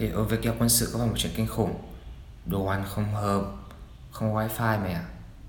để 0.00 0.10
ở 0.10 0.24
việc 0.24 0.44
học 0.46 0.56
quân 0.58 0.68
sự 0.68 0.90
có 0.92 0.98
phải 0.98 1.08
một 1.08 1.14
chuyện 1.16 1.32
kinh 1.36 1.46
khủng? 1.46 1.74
Đồ 2.46 2.66
ăn 2.66 2.84
không 2.88 3.14
hợp 3.14 3.42
không 4.10 4.34
wifi 4.34 4.82
mẹ 4.82 5.00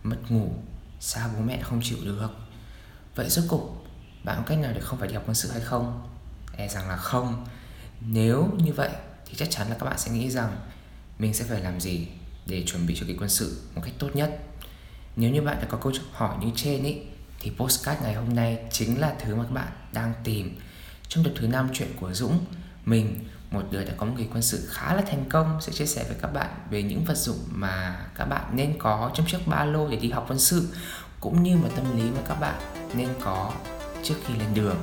mất 0.03 0.17
ngủ 0.29 0.53
xa 0.99 1.27
bố 1.35 1.41
mẹ 1.41 1.61
không 1.61 1.81
chịu 1.83 1.97
được. 2.03 2.29
Vậy 3.15 3.29
rốt 3.29 3.45
cục 3.49 3.85
bạn 4.23 4.37
có 4.37 4.43
cách 4.47 4.57
nào 4.57 4.71
để 4.73 4.81
không 4.81 4.99
phải 4.99 5.07
đi 5.07 5.13
học 5.13 5.23
quân 5.25 5.35
sự 5.35 5.51
hay 5.51 5.61
không? 5.61 6.09
E 6.57 6.67
rằng 6.67 6.89
là 6.89 6.97
không. 6.97 7.45
Nếu 8.01 8.49
như 8.57 8.73
vậy 8.73 8.89
thì 9.25 9.33
chắc 9.37 9.49
chắn 9.51 9.69
là 9.69 9.75
các 9.79 9.85
bạn 9.85 9.97
sẽ 9.97 10.11
nghĩ 10.11 10.29
rằng 10.29 10.57
mình 11.19 11.33
sẽ 11.33 11.45
phải 11.45 11.61
làm 11.61 11.79
gì 11.79 12.07
để 12.45 12.63
chuẩn 12.65 12.87
bị 12.87 12.95
cho 12.99 13.05
kỳ 13.07 13.15
quân 13.19 13.29
sự 13.29 13.61
một 13.75 13.81
cách 13.85 13.93
tốt 13.99 14.09
nhất. 14.13 14.39
Nếu 15.15 15.31
như 15.31 15.41
bạn 15.41 15.57
đã 15.61 15.67
có 15.69 15.77
câu 15.77 15.93
hỏi 16.11 16.37
như 16.41 16.51
trên 16.55 16.83
ý, 16.83 16.97
thì 17.39 17.51
postcard 17.57 18.01
ngày 18.01 18.13
hôm 18.13 18.35
nay 18.35 18.59
chính 18.71 18.99
là 18.99 19.15
thứ 19.19 19.35
mà 19.35 19.43
các 19.43 19.51
bạn 19.51 19.71
đang 19.93 20.13
tìm. 20.23 20.59
Trong 21.07 21.23
tập 21.23 21.33
thứ 21.35 21.47
năm 21.47 21.69
chuyện 21.73 21.89
của 21.99 22.13
Dũng 22.13 22.45
mình 22.85 23.25
một 23.51 23.61
đứa 23.71 23.83
đã 23.83 23.93
có 23.97 24.05
một 24.05 24.13
kỳ 24.17 24.27
quân 24.33 24.41
sự 24.41 24.67
khá 24.69 24.93
là 24.93 25.01
thành 25.01 25.25
công. 25.29 25.61
Sẽ 25.61 25.71
chia 25.71 25.85
sẻ 25.85 26.03
với 26.07 26.17
các 26.21 26.33
bạn 26.33 26.49
về 26.69 26.83
những 26.83 27.03
vật 27.05 27.17
dụng 27.17 27.37
mà 27.47 28.05
các 28.15 28.25
bạn 28.25 28.45
nên 28.53 28.75
có 28.79 29.11
trong 29.13 29.27
chiếc 29.27 29.39
ba 29.45 29.65
lô 29.65 29.87
để 29.87 29.97
đi 29.97 30.09
học 30.09 30.25
quân 30.29 30.39
sự, 30.39 30.67
cũng 31.19 31.43
như 31.43 31.57
một 31.57 31.69
tâm 31.75 31.97
lý 31.97 32.03
mà 32.03 32.21
các 32.27 32.35
bạn 32.35 32.61
nên 32.93 33.07
có 33.21 33.51
trước 34.03 34.15
khi 34.25 34.33
lên 34.33 34.53
đường. 34.53 34.77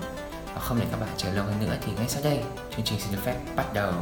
Và 0.55 0.60
không 0.60 0.80
để 0.80 0.87
các 0.91 1.01
bạn 1.01 1.09
chờ 1.16 1.33
lâu 1.33 1.45
hơn 1.45 1.60
nữa 1.60 1.77
thì 1.80 1.93
ngay 1.93 2.09
sau 2.09 2.23
đây, 2.23 2.43
chương 2.77 2.84
trình 2.84 3.01
xin 3.01 3.12
được 3.12 3.20
phép 3.24 3.37
bắt 3.57 3.73
đầu. 3.74 3.93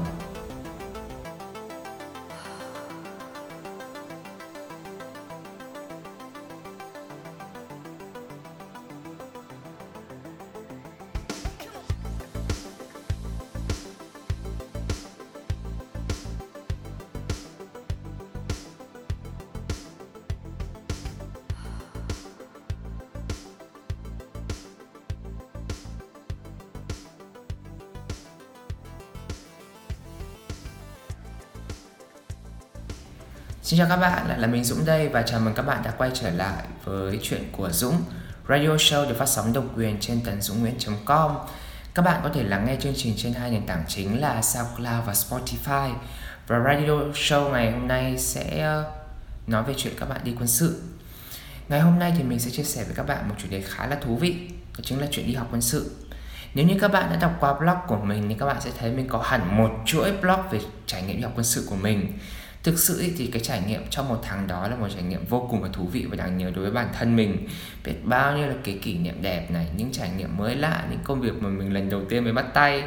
Xin 33.67 33.79
chào 33.79 33.89
các 33.89 33.97
bạn, 33.97 34.29
lại 34.29 34.39
là 34.39 34.47
mình 34.47 34.65
Dũng 34.65 34.85
đây 34.85 35.09
và 35.09 35.23
chào 35.23 35.41
mừng 35.41 35.55
các 35.55 35.63
bạn 35.63 35.83
đã 35.85 35.91
quay 35.91 36.11
trở 36.15 36.31
lại 36.31 36.65
với 36.85 37.21
chuyện 37.23 37.49
của 37.53 37.71
Dũng 37.71 38.03
Radio 38.49 38.69
show 38.69 39.09
được 39.09 39.15
phát 39.19 39.27
sóng 39.27 39.53
độc 39.53 39.65
quyền 39.77 40.01
trên 40.01 40.21
tần 40.25 40.41
Dũng 40.41 40.61
Nguyễn.com. 40.61 41.33
Các 41.95 42.03
bạn 42.03 42.21
có 42.25 42.31
thể 42.35 42.43
lắng 42.43 42.67
nghe 42.67 42.77
chương 42.81 42.93
trình 42.97 43.15
trên 43.17 43.33
hai 43.33 43.51
nền 43.51 43.67
tảng 43.67 43.85
chính 43.89 44.21
là 44.21 44.43
SoundCloud 44.43 45.07
và 45.07 45.13
Spotify. 45.13 45.95
Và 46.47 46.59
Radio 46.59 46.93
show 47.15 47.51
ngày 47.51 47.73
hôm 47.73 47.89
nay 47.89 48.19
sẽ 48.19 48.61
ờ, 48.61 48.93
nói 49.47 49.63
về 49.63 49.75
chuyện 49.77 49.95
các 50.01 50.09
bạn 50.09 50.21
đi 50.25 50.33
quân 50.39 50.49
sự. 50.49 50.83
Ngày 51.69 51.81
hôm 51.81 51.99
nay 51.99 52.13
thì 52.17 52.23
mình 52.23 52.39
sẽ 52.39 52.51
chia 52.51 52.65
sẻ 52.65 52.85
với 52.85 52.95
các 52.95 53.07
bạn 53.07 53.29
một 53.29 53.35
chủ 53.39 53.49
đề 53.51 53.61
khá 53.61 53.87
là 53.87 53.97
thú 53.97 54.17
vị 54.17 54.37
Đó 54.49 54.81
chính 54.83 55.01
là 55.01 55.07
chuyện 55.11 55.27
đi 55.27 55.35
học 55.35 55.49
quân 55.51 55.61
sự. 55.61 55.91
Nếu 56.55 56.67
như 56.67 56.75
các 56.81 56.93
bạn 56.93 57.11
đã 57.11 57.17
đọc 57.17 57.33
qua 57.41 57.55
blog 57.55 57.77
của 57.87 57.99
mình 58.05 58.29
thì 58.29 58.35
các 58.39 58.47
bạn 58.47 58.61
sẽ 58.61 58.71
thấy 58.79 58.91
mình 58.91 59.09
có 59.09 59.23
hẳn 59.25 59.57
một 59.57 59.71
chuỗi 59.87 60.13
blog 60.13 60.41
về 60.51 60.61
trải 60.87 61.03
nghiệm 61.03 61.17
đi 61.17 61.23
học 61.23 61.33
quân 61.35 61.45
sự 61.45 61.67
của 61.71 61.77
mình 61.77 62.19
thực 62.67 62.79
sự 62.79 63.13
thì 63.17 63.27
cái 63.27 63.43
trải 63.43 63.63
nghiệm 63.67 63.83
trong 63.91 64.09
một 64.09 64.21
tháng 64.23 64.47
đó 64.47 64.69
là 64.69 64.77
một 64.77 64.89
trải 64.95 65.03
nghiệm 65.03 65.27
vô 65.27 65.49
cùng 65.51 65.63
là 65.63 65.69
thú 65.73 65.85
vị 65.93 66.07
và 66.11 66.17
đáng 66.17 66.39
nhớ 66.39 66.51
đối 66.55 66.65
với 66.65 66.73
bản 66.73 66.89
thân 66.99 67.17
mình. 67.17 67.49
Biết 67.85 67.95
bao 68.05 68.37
nhiêu 68.37 68.47
là 68.47 68.55
cái 68.65 68.79
kỷ 68.83 68.99
niệm 68.99 69.23
đẹp 69.23 69.51
này, 69.51 69.67
những 69.77 69.93
trải 69.93 70.11
nghiệm 70.11 70.37
mới 70.37 70.57
lạ, 70.57 70.87
những 70.91 71.01
công 71.05 71.21
việc 71.21 71.43
mà 71.43 71.49
mình 71.49 71.73
lần 71.73 71.89
đầu 71.89 72.03
tiên 72.09 72.25
mới 72.25 72.33
bắt 72.33 72.47
tay. 72.55 72.85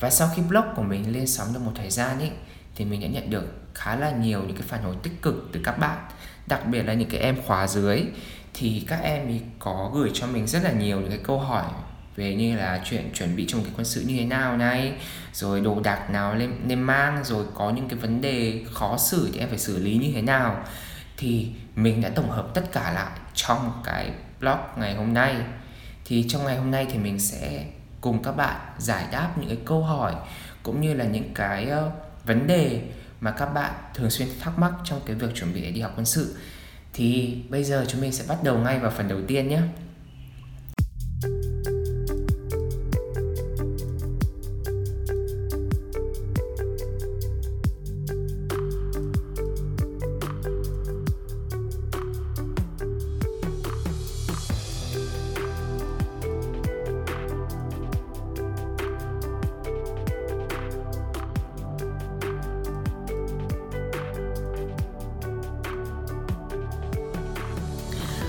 Và 0.00 0.10
sau 0.10 0.30
khi 0.36 0.42
blog 0.42 0.64
của 0.76 0.82
mình 0.82 1.12
lên 1.12 1.26
sóng 1.26 1.52
được 1.54 1.60
một 1.64 1.72
thời 1.74 1.90
gian 1.90 2.18
ấy, 2.18 2.30
thì 2.74 2.84
mình 2.84 3.00
đã 3.00 3.06
nhận 3.06 3.30
được 3.30 3.44
khá 3.74 3.96
là 3.96 4.10
nhiều 4.10 4.42
những 4.42 4.56
cái 4.56 4.66
phản 4.68 4.82
hồi 4.82 4.94
tích 5.02 5.22
cực 5.22 5.48
từ 5.52 5.60
các 5.64 5.78
bạn, 5.78 5.98
đặc 6.46 6.66
biệt 6.66 6.82
là 6.82 6.94
những 6.94 7.10
cái 7.10 7.20
em 7.20 7.42
khóa 7.46 7.66
dưới. 7.66 8.02
Thì 8.54 8.84
các 8.88 9.00
em 9.02 9.26
thì 9.28 9.40
có 9.58 9.90
gửi 9.94 10.10
cho 10.14 10.26
mình 10.26 10.46
rất 10.46 10.64
là 10.64 10.72
nhiều 10.72 11.00
những 11.00 11.10
cái 11.10 11.20
câu 11.24 11.38
hỏi 11.38 11.64
về 12.18 12.34
như 12.34 12.56
là 12.56 12.80
chuyện 12.84 13.10
chuẩn 13.14 13.36
bị 13.36 13.46
trong 13.48 13.62
cái 13.64 13.72
quân 13.76 13.84
sự 13.84 14.04
như 14.06 14.16
thế 14.18 14.24
nào 14.24 14.56
này 14.56 14.92
rồi 15.32 15.60
đồ 15.60 15.80
đạc 15.80 16.10
nào 16.10 16.34
nên, 16.34 16.54
nên 16.64 16.80
mang 16.80 17.24
rồi 17.24 17.46
có 17.54 17.70
những 17.70 17.88
cái 17.88 17.98
vấn 17.98 18.20
đề 18.20 18.64
khó 18.72 18.98
xử 18.98 19.30
thì 19.32 19.38
em 19.38 19.48
phải 19.48 19.58
xử 19.58 19.78
lý 19.78 19.96
như 19.96 20.12
thế 20.14 20.22
nào. 20.22 20.64
Thì 21.16 21.48
mình 21.74 22.00
đã 22.00 22.08
tổng 22.08 22.30
hợp 22.30 22.54
tất 22.54 22.72
cả 22.72 22.92
lại 22.92 23.18
trong 23.34 23.72
cái 23.84 24.10
blog 24.40 24.58
ngày 24.76 24.94
hôm 24.94 25.14
nay. 25.14 25.36
Thì 26.04 26.24
trong 26.28 26.44
ngày 26.44 26.56
hôm 26.56 26.70
nay 26.70 26.86
thì 26.92 26.98
mình 26.98 27.18
sẽ 27.18 27.64
cùng 28.00 28.22
các 28.22 28.32
bạn 28.32 28.56
giải 28.78 29.04
đáp 29.12 29.38
những 29.38 29.48
cái 29.48 29.58
câu 29.64 29.82
hỏi 29.82 30.14
cũng 30.62 30.80
như 30.80 30.94
là 30.94 31.04
những 31.04 31.34
cái 31.34 31.68
ờ, 31.68 31.90
vấn 32.24 32.46
đề 32.46 32.82
mà 33.20 33.30
các 33.30 33.46
bạn 33.46 33.72
thường 33.94 34.10
xuyên 34.10 34.28
thắc 34.40 34.58
mắc 34.58 34.72
trong 34.84 35.00
cái 35.06 35.16
việc 35.16 35.34
chuẩn 35.34 35.54
bị 35.54 35.60
để 35.60 35.70
đi 35.70 35.80
học 35.80 35.92
quân 35.96 36.06
sự. 36.06 36.36
Thì 36.92 37.38
bây 37.48 37.64
giờ 37.64 37.84
chúng 37.88 38.00
mình 38.00 38.12
sẽ 38.12 38.24
bắt 38.28 38.42
đầu 38.42 38.58
ngay 38.58 38.78
vào 38.78 38.90
phần 38.90 39.08
đầu 39.08 39.20
tiên 39.26 39.48
nhé. 39.48 39.60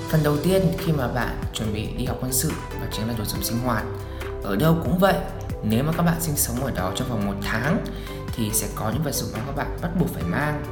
Phần 0.09 0.23
đầu 0.23 0.37
tiên 0.43 0.61
khi 0.77 0.91
mà 0.91 1.07
bạn 1.07 1.37
chuẩn 1.53 1.73
bị 1.73 1.87
đi 1.97 2.05
học 2.05 2.17
quân 2.21 2.33
sự 2.33 2.51
và 2.81 2.87
chính 2.91 3.07
là 3.07 3.13
đồ 3.17 3.25
dùng 3.25 3.43
sinh 3.43 3.59
hoạt. 3.59 3.83
Ở 4.43 4.55
đâu 4.55 4.77
cũng 4.83 4.99
vậy, 4.99 5.15
nếu 5.63 5.83
mà 5.83 5.91
các 5.97 6.03
bạn 6.03 6.21
sinh 6.21 6.35
sống 6.35 6.63
ở 6.63 6.71
đó 6.71 6.91
trong 6.95 7.09
vòng 7.09 7.25
một 7.25 7.33
tháng 7.41 7.85
thì 8.35 8.49
sẽ 8.53 8.67
có 8.75 8.91
những 8.93 9.03
vật 9.03 9.15
dụng 9.15 9.29
mà 9.33 9.39
các 9.45 9.55
bạn 9.55 9.77
bắt 9.81 9.89
buộc 9.99 10.13
phải 10.13 10.23
mang. 10.23 10.63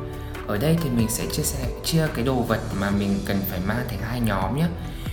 Ở 0.47 0.57
đây 0.57 0.77
thì 0.83 0.89
mình 0.89 1.07
sẽ 1.09 1.25
chia 1.31 1.43
sẻ 1.43 1.69
chia 1.83 2.07
cái 2.13 2.25
đồ 2.25 2.35
vật 2.35 2.59
mà 2.79 2.89
mình 2.89 3.19
cần 3.25 3.41
phải 3.49 3.59
mang 3.67 3.85
thành 3.89 3.99
hai 4.01 4.21
nhóm 4.21 4.57
nhé. 4.57 4.67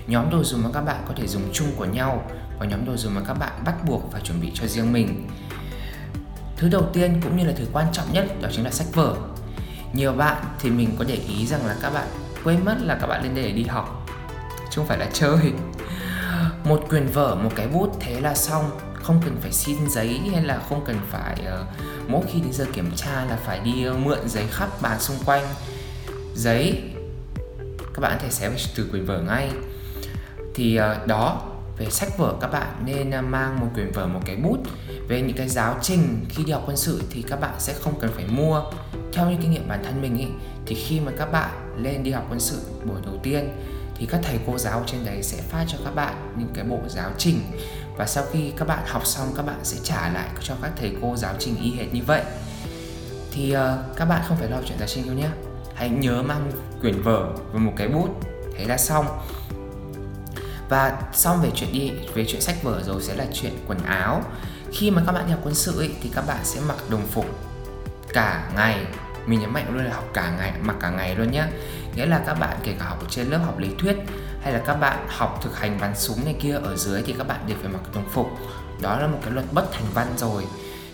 Nhóm 0.06 0.30
đồ 0.30 0.44
dùng 0.44 0.62
mà 0.62 0.70
các 0.74 0.80
bạn 0.80 1.04
có 1.08 1.14
thể 1.16 1.26
dùng 1.26 1.42
chung 1.52 1.68
của 1.76 1.84
nhau 1.84 2.30
và 2.58 2.66
nhóm 2.66 2.86
đồ 2.86 2.96
dùng 2.96 3.14
mà 3.14 3.20
các 3.26 3.34
bạn 3.34 3.52
bắt 3.64 3.74
buộc 3.86 4.12
phải 4.12 4.20
chuẩn 4.20 4.40
bị 4.40 4.50
cho 4.54 4.66
riêng 4.66 4.92
mình. 4.92 5.28
Thứ 6.56 6.68
đầu 6.68 6.82
tiên 6.92 7.20
cũng 7.22 7.36
như 7.36 7.44
là 7.44 7.52
thứ 7.56 7.64
quan 7.72 7.86
trọng 7.92 8.12
nhất 8.12 8.42
đó 8.42 8.48
chính 8.52 8.64
là 8.64 8.70
sách 8.70 8.86
vở. 8.94 9.14
Nhiều 9.92 10.12
bạn 10.12 10.44
thì 10.60 10.70
mình 10.70 10.96
có 10.98 11.04
để 11.08 11.18
ý 11.28 11.46
rằng 11.46 11.66
là 11.66 11.76
các 11.82 11.90
bạn 11.90 12.06
quên 12.44 12.64
mất 12.64 12.76
là 12.80 12.98
các 13.00 13.06
bạn 13.06 13.22
lên 13.22 13.34
đây 13.34 13.44
để 13.44 13.52
đi 13.52 13.64
học 13.64 14.03
chứ 14.74 14.80
không 14.80 14.86
phải 14.86 14.98
là 14.98 15.08
chơi 15.12 15.52
một 16.64 16.86
quyển 16.88 17.06
vở 17.06 17.34
một 17.34 17.50
cái 17.56 17.68
bút 17.68 17.96
thế 18.00 18.20
là 18.20 18.34
xong. 18.34 18.70
Không 18.94 19.20
cần 19.24 19.36
phải 19.40 19.52
xin 19.52 19.76
giấy 19.90 20.20
hay 20.32 20.42
là 20.42 20.60
không 20.68 20.84
cần 20.86 20.96
phải 21.10 21.36
uh, 21.40 21.66
mỗi 22.08 22.22
khi 22.32 22.40
đến 22.40 22.52
giờ 22.52 22.66
kiểm 22.72 22.90
tra 22.96 23.24
là 23.24 23.38
phải 23.46 23.60
đi 23.60 23.88
uh, 23.88 23.98
mượn 23.98 24.28
giấy 24.28 24.44
khắp 24.50 24.82
bàn 24.82 25.00
xung 25.00 25.16
quanh. 25.24 25.44
Giấy 26.34 26.82
các 27.94 28.00
bạn 28.00 28.12
có 28.12 28.18
thể 28.18 28.30
xé 28.30 28.50
từ 28.76 28.86
quyển 28.90 29.04
vở 29.04 29.22
ngay. 29.22 29.50
Thì 30.54 30.80
uh, 30.80 31.06
đó 31.06 31.42
về 31.78 31.90
sách 31.90 32.18
vở 32.18 32.34
các 32.40 32.48
bạn 32.48 32.82
nên 32.84 33.18
uh, 33.18 33.24
mang 33.24 33.60
một 33.60 33.68
quyển 33.74 33.92
vở 33.92 34.06
một 34.06 34.20
cái 34.24 34.36
bút. 34.36 34.58
Về 35.08 35.20
những 35.20 35.36
cái 35.36 35.48
giáo 35.48 35.76
trình 35.82 36.24
khi 36.28 36.44
đi 36.44 36.52
học 36.52 36.62
quân 36.66 36.76
sự 36.76 37.02
thì 37.10 37.22
các 37.22 37.40
bạn 37.40 37.54
sẽ 37.58 37.74
không 37.80 38.00
cần 38.00 38.10
phải 38.14 38.26
mua. 38.28 38.62
Theo 39.12 39.30
như 39.30 39.36
kinh 39.42 39.50
nghiệm 39.50 39.68
bản 39.68 39.84
thân 39.84 40.02
mình 40.02 40.18
ý, 40.18 40.26
thì 40.66 40.74
khi 40.74 41.00
mà 41.00 41.12
các 41.18 41.32
bạn 41.32 41.50
lên 41.82 42.02
đi 42.02 42.10
học 42.10 42.26
quân 42.30 42.40
sự 42.40 42.58
buổi 42.84 43.00
đầu 43.06 43.14
tiên 43.22 43.48
thì 43.96 44.06
các 44.06 44.20
thầy 44.22 44.38
cô 44.46 44.58
giáo 44.58 44.84
trên 44.86 45.04
đấy 45.04 45.22
sẽ 45.22 45.42
phát 45.48 45.64
cho 45.68 45.78
các 45.84 45.94
bạn 45.94 46.34
những 46.36 46.48
cái 46.54 46.64
bộ 46.64 46.80
giáo 46.88 47.10
trình. 47.18 47.40
Và 47.96 48.06
sau 48.06 48.24
khi 48.32 48.52
các 48.56 48.68
bạn 48.68 48.82
học 48.86 49.06
xong 49.06 49.32
các 49.36 49.46
bạn 49.46 49.60
sẽ 49.62 49.76
trả 49.82 50.08
lại 50.08 50.28
cho 50.40 50.54
các 50.62 50.72
thầy 50.76 50.96
cô 51.02 51.16
giáo 51.16 51.34
trình 51.38 51.56
y 51.62 51.72
hệt 51.72 51.94
như 51.94 52.02
vậy. 52.06 52.22
Thì 53.32 53.56
uh, 53.56 53.96
các 53.96 54.04
bạn 54.04 54.22
không 54.28 54.36
phải 54.36 54.48
lo 54.48 54.56
chuyện 54.66 54.78
giáo 54.78 54.88
trình 54.88 55.06
đâu 55.06 55.16
nhé. 55.16 55.28
Hãy 55.74 55.88
nhớ 55.88 56.22
mang 56.22 56.52
quyển 56.80 57.02
vở 57.02 57.28
và 57.52 57.58
một 57.58 57.72
cái 57.76 57.88
bút. 57.88 58.08
Thế 58.58 58.64
là 58.64 58.78
xong. 58.78 59.06
Và 60.68 61.02
xong 61.12 61.42
về 61.42 61.50
chuyện 61.54 61.72
đi 61.72 61.92
về 62.14 62.24
chuyện 62.28 62.40
sách 62.40 62.62
vở 62.62 62.82
rồi 62.82 63.02
sẽ 63.02 63.14
là 63.14 63.26
chuyện 63.32 63.52
quần 63.66 63.78
áo. 63.84 64.22
Khi 64.72 64.90
mà 64.90 65.02
các 65.06 65.12
bạn 65.12 65.26
đi 65.26 65.32
học 65.32 65.40
quân 65.44 65.54
sự 65.54 65.78
ấy, 65.78 65.90
thì 66.02 66.10
các 66.14 66.26
bạn 66.26 66.44
sẽ 66.44 66.60
mặc 66.68 66.76
đồng 66.90 67.06
phục 67.06 67.26
cả 68.12 68.50
ngày. 68.54 68.86
Mình 69.26 69.40
nhấn 69.40 69.52
mạnh 69.52 69.66
luôn 69.70 69.84
là 69.84 69.94
học 69.94 70.04
cả 70.14 70.34
ngày 70.38 70.52
mặc 70.62 70.76
cả 70.80 70.90
ngày 70.90 71.16
luôn 71.16 71.30
nhé 71.30 71.44
nghĩa 71.96 72.06
là 72.06 72.22
các 72.26 72.34
bạn 72.34 72.56
kể 72.62 72.74
cả 72.78 72.84
học 72.84 72.98
trên 73.10 73.26
lớp 73.26 73.38
học 73.38 73.58
lý 73.58 73.68
thuyết 73.78 73.96
hay 74.42 74.52
là 74.52 74.62
các 74.66 74.74
bạn 74.74 75.06
học 75.08 75.38
thực 75.42 75.58
hành 75.58 75.78
bắn 75.80 75.96
súng 75.96 76.24
này 76.24 76.36
kia 76.40 76.54
ở 76.54 76.76
dưới 76.76 77.02
thì 77.06 77.14
các 77.18 77.26
bạn 77.26 77.40
đều 77.46 77.56
phải 77.62 77.72
mặc 77.72 77.80
đồng 77.94 78.08
phục 78.08 78.26
đó 78.82 78.98
là 78.98 79.06
một 79.06 79.18
cái 79.22 79.32
luật 79.32 79.46
bất 79.52 79.72
thành 79.72 79.86
văn 79.94 80.06
rồi 80.16 80.44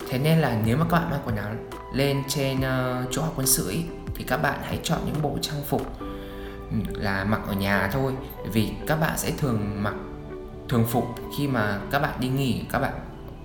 thế 0.09 0.19
nên 0.19 0.39
là 0.39 0.57
nếu 0.65 0.77
mà 0.77 0.85
các 0.89 0.99
bạn 0.99 1.09
mang 1.09 1.21
quần 1.25 1.35
áo 1.35 1.51
lên 1.93 2.23
trên 2.27 2.57
uh, 2.57 3.07
chỗ 3.11 3.21
học 3.21 3.33
quân 3.35 3.47
sự 3.47 3.69
ý, 3.69 3.83
thì 4.15 4.23
các 4.23 4.37
bạn 4.37 4.59
hãy 4.63 4.79
chọn 4.83 4.99
những 5.05 5.21
bộ 5.21 5.37
trang 5.41 5.61
phục 5.67 5.81
là 6.93 7.23
mặc 7.23 7.41
ở 7.47 7.53
nhà 7.53 7.89
thôi 7.93 8.13
vì 8.53 8.71
các 8.87 8.99
bạn 8.99 9.17
sẽ 9.17 9.31
thường 9.37 9.83
mặc 9.83 9.93
thường 10.69 10.85
phục 10.87 11.05
khi 11.37 11.47
mà 11.47 11.79
các 11.91 11.99
bạn 11.99 12.19
đi 12.19 12.27
nghỉ 12.27 12.63
các 12.71 12.79
bạn 12.79 12.93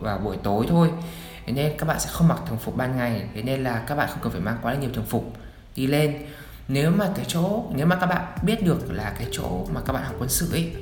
vào 0.01 0.19
buổi 0.19 0.37
tối 0.43 0.67
thôi 0.69 0.91
thế 1.47 1.53
nên 1.53 1.73
các 1.79 1.89
bạn 1.89 2.01
sẽ 2.01 2.11
không 2.13 2.29
mặc 2.29 2.39
thường 2.47 2.59
phục 2.59 2.77
ban 2.77 2.97
ngày 2.97 3.29
thế 3.35 3.43
nên 3.43 3.65
là 3.65 3.85
các 3.87 3.95
bạn 3.95 4.09
không 4.09 4.19
cần 4.23 4.33
phải 4.33 4.41
mang 4.41 4.57
quá 4.63 4.73
là 4.73 4.79
nhiều 4.79 4.91
thường 4.95 5.05
phục 5.05 5.33
đi 5.77 5.87
lên 5.87 6.27
nếu 6.69 6.91
mà 6.91 7.11
cái 7.15 7.25
chỗ 7.29 7.65
nếu 7.71 7.87
mà 7.87 7.97
các 7.97 8.07
bạn 8.07 8.25
biết 8.43 8.63
được 8.63 8.93
là 8.93 9.15
cái 9.19 9.29
chỗ 9.31 9.67
mà 9.75 9.81
các 9.87 9.93
bạn 9.93 10.05
học 10.05 10.15
quân 10.19 10.29
sự 10.29 10.53
ấy 10.53 10.73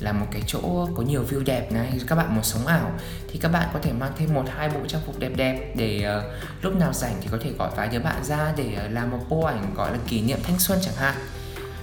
là 0.00 0.12
một 0.12 0.26
cái 0.32 0.42
chỗ 0.46 0.88
có 0.96 1.02
nhiều 1.02 1.24
view 1.30 1.44
đẹp 1.44 1.72
này 1.72 2.00
các 2.06 2.16
bạn 2.16 2.34
muốn 2.34 2.44
sống 2.44 2.66
ảo 2.66 2.90
thì 3.28 3.38
các 3.38 3.52
bạn 3.52 3.68
có 3.72 3.78
thể 3.82 3.92
mang 3.92 4.12
thêm 4.16 4.34
một 4.34 4.44
hai 4.56 4.68
bộ 4.68 4.80
trang 4.88 5.00
phục 5.06 5.18
đẹp 5.18 5.32
đẹp 5.36 5.72
để 5.76 6.18
uh, 6.18 6.64
lúc 6.64 6.76
nào 6.76 6.92
rảnh 6.92 7.14
thì 7.20 7.28
có 7.30 7.38
thể 7.40 7.52
gọi 7.58 7.70
vài 7.76 7.88
đứa 7.88 8.00
bạn 8.00 8.24
ra 8.24 8.52
để 8.56 8.78
uh, 8.86 8.92
làm 8.92 9.10
một 9.10 9.18
bộ 9.28 9.44
ảnh 9.44 9.74
gọi 9.74 9.92
là 9.92 9.98
kỷ 10.08 10.22
niệm 10.22 10.38
thanh 10.42 10.58
xuân 10.58 10.78
chẳng 10.82 10.94
hạn. 10.94 11.14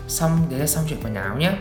Xong 0.07 0.47
đấy 0.49 0.59
là 0.59 0.67
xong 0.67 0.85
chuyện 0.89 0.99
quần 1.03 1.15
áo 1.15 1.37
nhé 1.37 1.51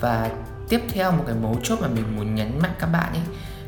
và 0.00 0.30
tiếp 0.68 0.80
theo 0.88 1.12
một 1.12 1.24
cái 1.26 1.36
mấu 1.36 1.56
chốt 1.62 1.78
mà 1.80 1.88
mình 1.88 2.16
muốn 2.16 2.34
nhấn 2.34 2.58
mạnh 2.58 2.74
các 2.78 2.86
bạn 2.86 3.12
ấy 3.12 3.22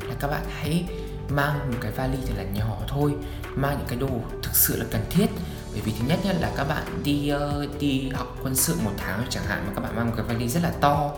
là 0.09 0.15
các 0.19 0.27
bạn 0.27 0.41
hãy 0.59 0.85
mang 1.29 1.71
một 1.71 1.77
cái 1.81 1.91
vali 1.91 2.17
thật 2.27 2.33
là 2.37 2.43
nhỏ 2.43 2.77
thôi 2.87 3.15
mang 3.55 3.77
những 3.77 3.87
cái 3.87 3.99
đồ 3.99 4.09
thực 4.43 4.55
sự 4.55 4.77
là 4.77 4.85
cần 4.91 5.01
thiết 5.09 5.27
bởi 5.77 5.85
vì 5.85 5.99
thứ 5.99 6.07
nhất 6.07 6.19
nhất 6.23 6.35
là 6.39 6.51
các 6.57 6.63
bạn 6.63 6.83
đi 7.03 7.33
uh, 7.35 7.79
đi 7.79 8.09
học 8.13 8.37
quân 8.43 8.55
sự 8.55 8.75
một 8.83 8.91
tháng 8.97 9.23
chẳng 9.29 9.43
hạn 9.47 9.63
mà 9.67 9.71
các 9.75 9.81
bạn 9.81 9.95
mang 9.95 10.07
một 10.07 10.13
cái 10.17 10.25
vali 10.25 10.47
rất 10.47 10.63
là 10.63 10.71
to. 10.81 11.11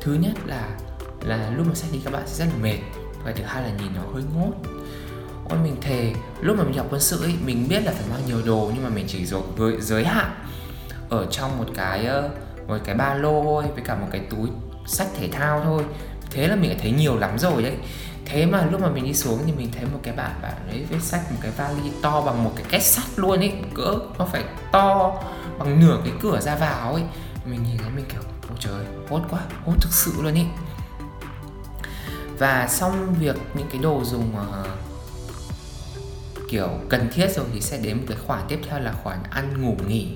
Thứ 0.00 0.14
nhất 0.14 0.32
là 0.46 0.68
là 1.24 1.50
lúc 1.56 1.66
mà 1.66 1.74
sách 1.74 1.90
đi 1.92 2.00
các 2.04 2.12
bạn 2.12 2.22
sẽ 2.26 2.44
rất 2.44 2.52
là 2.52 2.62
mệt. 2.62 2.78
Và 3.24 3.32
thứ 3.32 3.44
hai 3.44 3.62
là 3.62 3.68
nhìn 3.68 3.92
nó 3.94 4.02
hơi 4.14 4.22
ngốt. 4.34 4.52
Ôi 5.48 5.58
mình 5.62 5.76
thề 5.80 6.12
lúc 6.40 6.56
mà 6.58 6.64
mình 6.64 6.78
học 6.78 6.86
quân 6.90 7.00
sự 7.00 7.22
ấy 7.22 7.34
mình 7.44 7.68
biết 7.68 7.84
là 7.84 7.92
phải 7.92 8.04
mang 8.10 8.20
nhiều 8.26 8.42
đồ 8.46 8.70
nhưng 8.74 8.84
mà 8.84 8.90
mình 8.90 9.04
chỉ 9.08 9.26
giới, 9.26 9.40
giới 9.80 10.04
hạn 10.04 10.30
ở 11.08 11.26
trong 11.30 11.58
một 11.58 11.66
cái 11.74 12.06
ờ, 12.06 12.30
một 12.66 12.78
cái 12.84 12.94
ba 12.94 13.14
lô 13.14 13.42
thôi 13.42 13.64
với 13.74 13.84
cả 13.84 13.94
một 13.94 14.06
cái 14.10 14.20
túi 14.30 14.48
sách 14.86 15.08
thể 15.20 15.28
thao 15.28 15.60
thôi. 15.64 15.84
Thế 16.30 16.48
là 16.48 16.56
mình 16.56 16.70
đã 16.70 16.76
thấy 16.82 16.92
nhiều 16.92 17.18
lắm 17.18 17.38
rồi 17.38 17.62
đấy 17.62 17.74
thế 18.32 18.46
mà 18.46 18.66
lúc 18.70 18.80
mà 18.80 18.88
mình 18.88 19.04
đi 19.04 19.14
xuống 19.14 19.38
thì 19.46 19.52
mình 19.52 19.72
thấy 19.72 19.84
một 19.84 19.98
cái 20.02 20.14
bạn 20.16 20.32
bạn 20.42 20.68
ấy 20.68 20.84
với 20.90 21.00
sách 21.00 21.32
một 21.32 21.38
cái 21.40 21.50
vali 21.56 21.90
to 22.02 22.20
bằng 22.20 22.44
một 22.44 22.52
cái 22.56 22.64
két 22.70 22.82
sắt 22.82 23.04
luôn 23.16 23.38
ấy. 23.38 23.52
Cỡ 23.74 23.98
nó 24.18 24.24
phải 24.24 24.44
to 24.72 25.22
bằng 25.58 25.80
nửa 25.80 25.98
cái 26.04 26.12
cửa 26.20 26.40
ra 26.40 26.56
vào 26.56 26.94
ấy. 26.94 27.02
Mình 27.44 27.62
nhìn 27.62 27.78
thấy 27.78 27.90
mình 27.96 28.04
kiểu 28.08 28.20
ôi 28.48 28.58
trời 28.60 28.84
hốt 29.08 29.22
quá 29.30 29.40
hốt 29.64 29.74
thực 29.80 29.92
sự 29.92 30.12
luôn 30.22 30.34
ấy. 30.34 30.46
Và 32.38 32.68
xong 32.68 33.14
việc 33.14 33.36
những 33.54 33.68
cái 33.72 33.82
đồ 33.82 34.04
dùng 34.04 34.34
uh, 34.34 34.66
kiểu 36.48 36.68
cần 36.88 37.10
thiết 37.12 37.28
rồi 37.36 37.46
thì 37.52 37.60
sẽ 37.60 37.78
đến 37.78 37.96
một 37.96 38.04
cái 38.08 38.18
khoản 38.26 38.42
tiếp 38.48 38.60
theo 38.68 38.80
là 38.80 38.92
khoản 39.02 39.18
ăn 39.30 39.62
ngủ 39.62 39.76
nghỉ. 39.88 40.08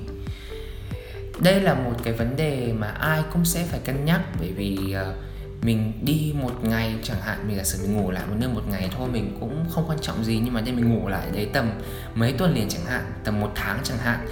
Đây 1.39 1.61
là 1.61 1.75
một 1.75 1.95
cái 2.03 2.13
vấn 2.13 2.37
đề 2.37 2.73
mà 2.79 2.89
ai 2.89 3.23
cũng 3.33 3.45
sẽ 3.45 3.65
phải 3.65 3.81
cân 3.85 4.05
nhắc 4.05 4.21
bởi 4.41 4.53
vì 4.53 4.95
uh, 5.11 5.15
mình 5.63 5.93
đi 6.03 6.35
một 6.41 6.65
ngày 6.65 6.95
chẳng 7.03 7.21
hạn 7.21 7.49
mình 7.49 7.57
giả 7.57 7.65
sử 7.65 7.79
mình 7.83 7.97
ngủ 7.97 8.11
lại 8.11 8.27
một 8.27 8.35
nơi 8.39 8.49
một 8.49 8.63
ngày 8.69 8.91
thôi 8.97 9.09
mình 9.13 9.37
cũng 9.41 9.65
không 9.71 9.85
quan 9.89 9.99
trọng 10.03 10.25
gì 10.25 10.41
nhưng 10.45 10.55
mà 10.55 10.61
đây 10.61 10.75
mình 10.75 10.95
ngủ 10.95 11.09
lại 11.09 11.27
đấy 11.33 11.51
tầm 11.53 11.71
mấy 12.15 12.33
tuần 12.33 12.55
liền 12.55 12.69
chẳng 12.69 12.85
hạn 12.85 13.13
tầm 13.25 13.41
một 13.41 13.53
tháng 13.55 13.79
chẳng 13.85 13.99
hạn. 13.99 14.27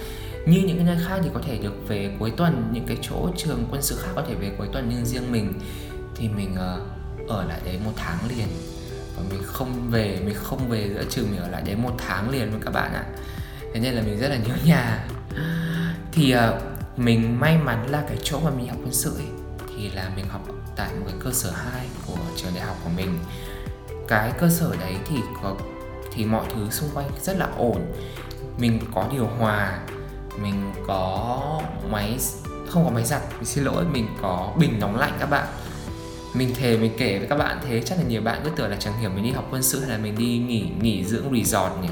Như 0.47 0.61
những 0.61 0.77
cái 0.77 0.87
nơi 0.87 0.97
khác 1.09 1.21
thì 1.23 1.31
có 1.35 1.41
thể 1.47 1.59
được 1.59 1.89
về 1.89 2.17
cuối 2.19 2.33
tuần 2.37 2.71
những 2.73 2.87
cái 2.87 2.97
chỗ 3.03 3.31
trường 3.37 3.67
quân 3.71 3.83
sự 3.83 3.97
khác 4.03 4.11
có 4.15 4.23
thể 4.29 4.35
về 4.35 4.51
cuối 4.59 4.69
tuần 4.73 4.87
nhưng 4.91 5.07
riêng 5.07 5.33
mình. 5.33 5.53
Thì 6.17 6.29
mình 6.29 6.53
uh, 6.53 7.29
ở 7.29 7.45
lại 7.45 7.61
đấy 7.65 7.79
một 7.85 7.93
tháng 7.97 8.19
liền. 8.29 8.49
Và 9.17 9.23
mình 9.31 9.43
không 9.45 9.91
về 9.91 10.21
mình 10.25 10.35
không 10.35 10.69
về 10.69 10.89
giữa 10.95 11.05
trường 11.11 11.31
mình 11.31 11.41
ở 11.41 11.49
lại 11.49 11.63
đấy 11.67 11.77
một 11.77 11.95
tháng 11.99 12.31
liền 12.31 12.51
với 12.51 12.61
các 12.65 12.71
bạn 12.71 12.93
ạ. 12.95 13.05
Thế 13.75 13.81
nên 13.81 13.95
là 13.95 14.03
mình 14.03 14.19
rất 14.19 14.29
là 14.29 14.37
nhớ 14.37 14.55
nhà. 14.65 15.07
Thì 16.13 16.35
uh, 16.35 16.41
mình 16.99 17.41
may 17.41 17.59
mắn 17.59 17.91
là 17.91 18.05
cái 18.09 18.17
chỗ 18.23 18.41
mà 18.41 18.51
mình 18.51 18.69
học 18.69 18.79
quân 18.83 18.93
sự 18.93 19.17
ấy, 19.17 19.27
thì 19.69 19.91
là 19.91 20.11
mình 20.17 20.25
học 20.29 20.49
tại 20.77 20.89
một 21.01 21.07
cái 21.07 21.17
cơ 21.25 21.33
sở 21.33 21.51
2 21.51 21.87
của 22.07 22.19
trường 22.37 22.55
đại 22.55 22.65
học 22.65 22.77
của 22.85 22.91
mình. 22.97 23.19
Cái 24.09 24.33
cơ 24.39 24.49
sở 24.49 24.77
đấy 24.81 24.97
thì 25.09 25.17
có, 25.43 25.57
thì 26.13 26.25
mọi 26.25 26.45
thứ 26.55 26.71
xung 26.71 26.91
quanh 26.95 27.11
rất 27.23 27.39
là 27.39 27.49
ổn. 27.59 27.81
Mình 28.59 28.81
có 28.95 29.09
điều 29.13 29.27
hòa, 29.27 29.79
mình 30.43 30.73
có 30.87 31.63
máy, 31.91 32.19
không 32.69 32.85
có 32.85 32.91
máy 32.91 33.05
giặt 33.05 33.23
mình 33.37 33.45
xin 33.45 33.65
lỗi, 33.65 33.85
mình 33.93 34.09
có 34.23 34.53
bình 34.59 34.79
nóng 34.81 34.97
lạnh 34.97 35.13
các 35.21 35.27
bạn. 35.27 35.47
Mình 36.35 36.55
thề, 36.55 36.77
mình 36.77 36.93
kể 36.99 37.19
với 37.19 37.29
các 37.29 37.37
bạn 37.37 37.59
thế, 37.69 37.83
chắc 37.83 37.99
là 37.99 38.05
nhiều 38.05 38.21
bạn 38.21 38.41
cứ 38.45 38.51
tưởng 38.57 38.71
là 38.71 38.77
chẳng 38.77 38.99
hiểu 39.01 39.11
mình 39.11 39.25
đi 39.25 39.31
học 39.31 39.47
quân 39.51 39.63
sự 39.63 39.81
hay 39.81 39.91
là 39.91 39.99
mình 39.99 40.19
đi 40.19 40.39
nghỉ 40.39 40.67
nghỉ 40.81 41.05
dưỡng 41.05 41.35
resort 41.35 41.73
nhỉ. 41.83 41.89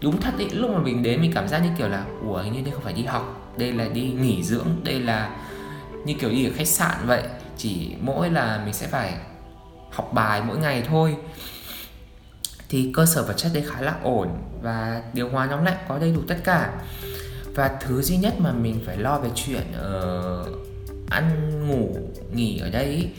Đúng 0.00 0.20
thật 0.20 0.30
ý, 0.38 0.48
lúc 0.50 0.70
mà 0.70 0.78
mình 0.78 1.02
đến 1.02 1.20
mình 1.20 1.32
cảm 1.34 1.48
giác 1.48 1.58
như 1.58 1.68
kiểu 1.78 1.88
là, 1.88 2.04
ủa 2.26 2.42
như 2.42 2.60
đây 2.60 2.70
không 2.72 2.82
phải 2.82 2.92
đi 2.92 3.04
học, 3.04 3.52
đây 3.56 3.72
là 3.72 3.88
đi 3.88 4.02
nghỉ 4.02 4.42
dưỡng, 4.42 4.66
đây 4.84 5.00
là 5.00 5.36
như 6.04 6.14
kiểu 6.14 6.30
đi 6.30 6.46
ở 6.46 6.50
khách 6.56 6.68
sạn 6.68 6.96
vậy 7.06 7.22
chỉ 7.56 7.94
mỗi 8.00 8.30
là 8.30 8.62
mình 8.64 8.74
sẽ 8.74 8.86
phải 8.86 9.14
học 9.90 10.10
bài 10.12 10.42
mỗi 10.46 10.58
ngày 10.58 10.84
thôi. 10.88 11.16
Thì 12.68 12.90
cơ 12.94 13.06
sở 13.06 13.22
vật 13.22 13.34
chất 13.36 13.50
đấy 13.54 13.64
khá 13.66 13.80
là 13.80 13.94
ổn 14.02 14.28
và 14.62 15.02
điều 15.12 15.28
hòa 15.28 15.46
nóng 15.46 15.64
lạnh 15.64 15.76
có 15.88 15.98
đầy 15.98 16.12
đủ 16.12 16.20
tất 16.28 16.36
cả. 16.44 16.72
Và 17.54 17.78
thứ 17.80 18.02
duy 18.02 18.16
nhất 18.16 18.34
mà 18.38 18.52
mình 18.52 18.82
phải 18.86 18.96
lo 18.96 19.18
về 19.18 19.30
chuyện 19.34 19.62
uh, 19.70 20.48
ăn 21.10 21.50
ngủ 21.68 21.96
nghỉ 22.34 22.58
ở 22.58 22.70
đây 22.70 23.10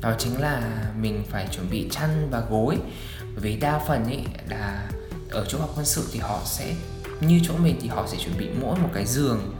đó 0.00 0.12
chính 0.18 0.40
là 0.40 0.62
mình 1.00 1.24
phải 1.30 1.48
chuẩn 1.50 1.70
bị 1.70 1.88
chăn 1.90 2.28
và 2.30 2.40
gối. 2.50 2.78
Bởi 3.20 3.40
vì 3.40 3.56
đa 3.56 3.80
phần 3.88 4.10
ý 4.10 4.18
là 4.48 4.88
ở 5.30 5.44
chỗ 5.48 5.58
học 5.58 5.70
quân 5.76 5.86
sự 5.86 6.08
thì 6.12 6.18
họ 6.18 6.40
sẽ 6.44 6.74
như 7.20 7.40
chỗ 7.44 7.54
mình 7.56 7.78
thì 7.80 7.88
họ 7.88 8.06
sẽ 8.06 8.16
chuẩn 8.18 8.38
bị 8.38 8.48
mỗi 8.60 8.78
một 8.78 8.88
cái 8.94 9.06
giường 9.06 9.54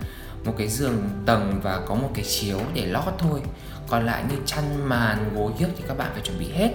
một 0.45 0.55
cái 0.59 0.69
giường 0.69 1.09
tầng 1.27 1.61
và 1.63 1.81
có 1.87 1.95
một 1.95 2.11
cái 2.15 2.25
chiếu 2.25 2.61
để 2.75 2.87
lót 2.87 3.15
thôi 3.19 3.41
còn 3.89 4.07
lại 4.07 4.25
như 4.31 4.37
chăn, 4.47 4.89
màn, 4.89 5.35
gối 5.35 5.53
hiếc 5.59 5.69
thì 5.77 5.85
các 5.89 5.99
bạn 5.99 6.11
phải 6.13 6.23
chuẩn 6.23 6.39
bị 6.39 6.51
hết. 6.53 6.71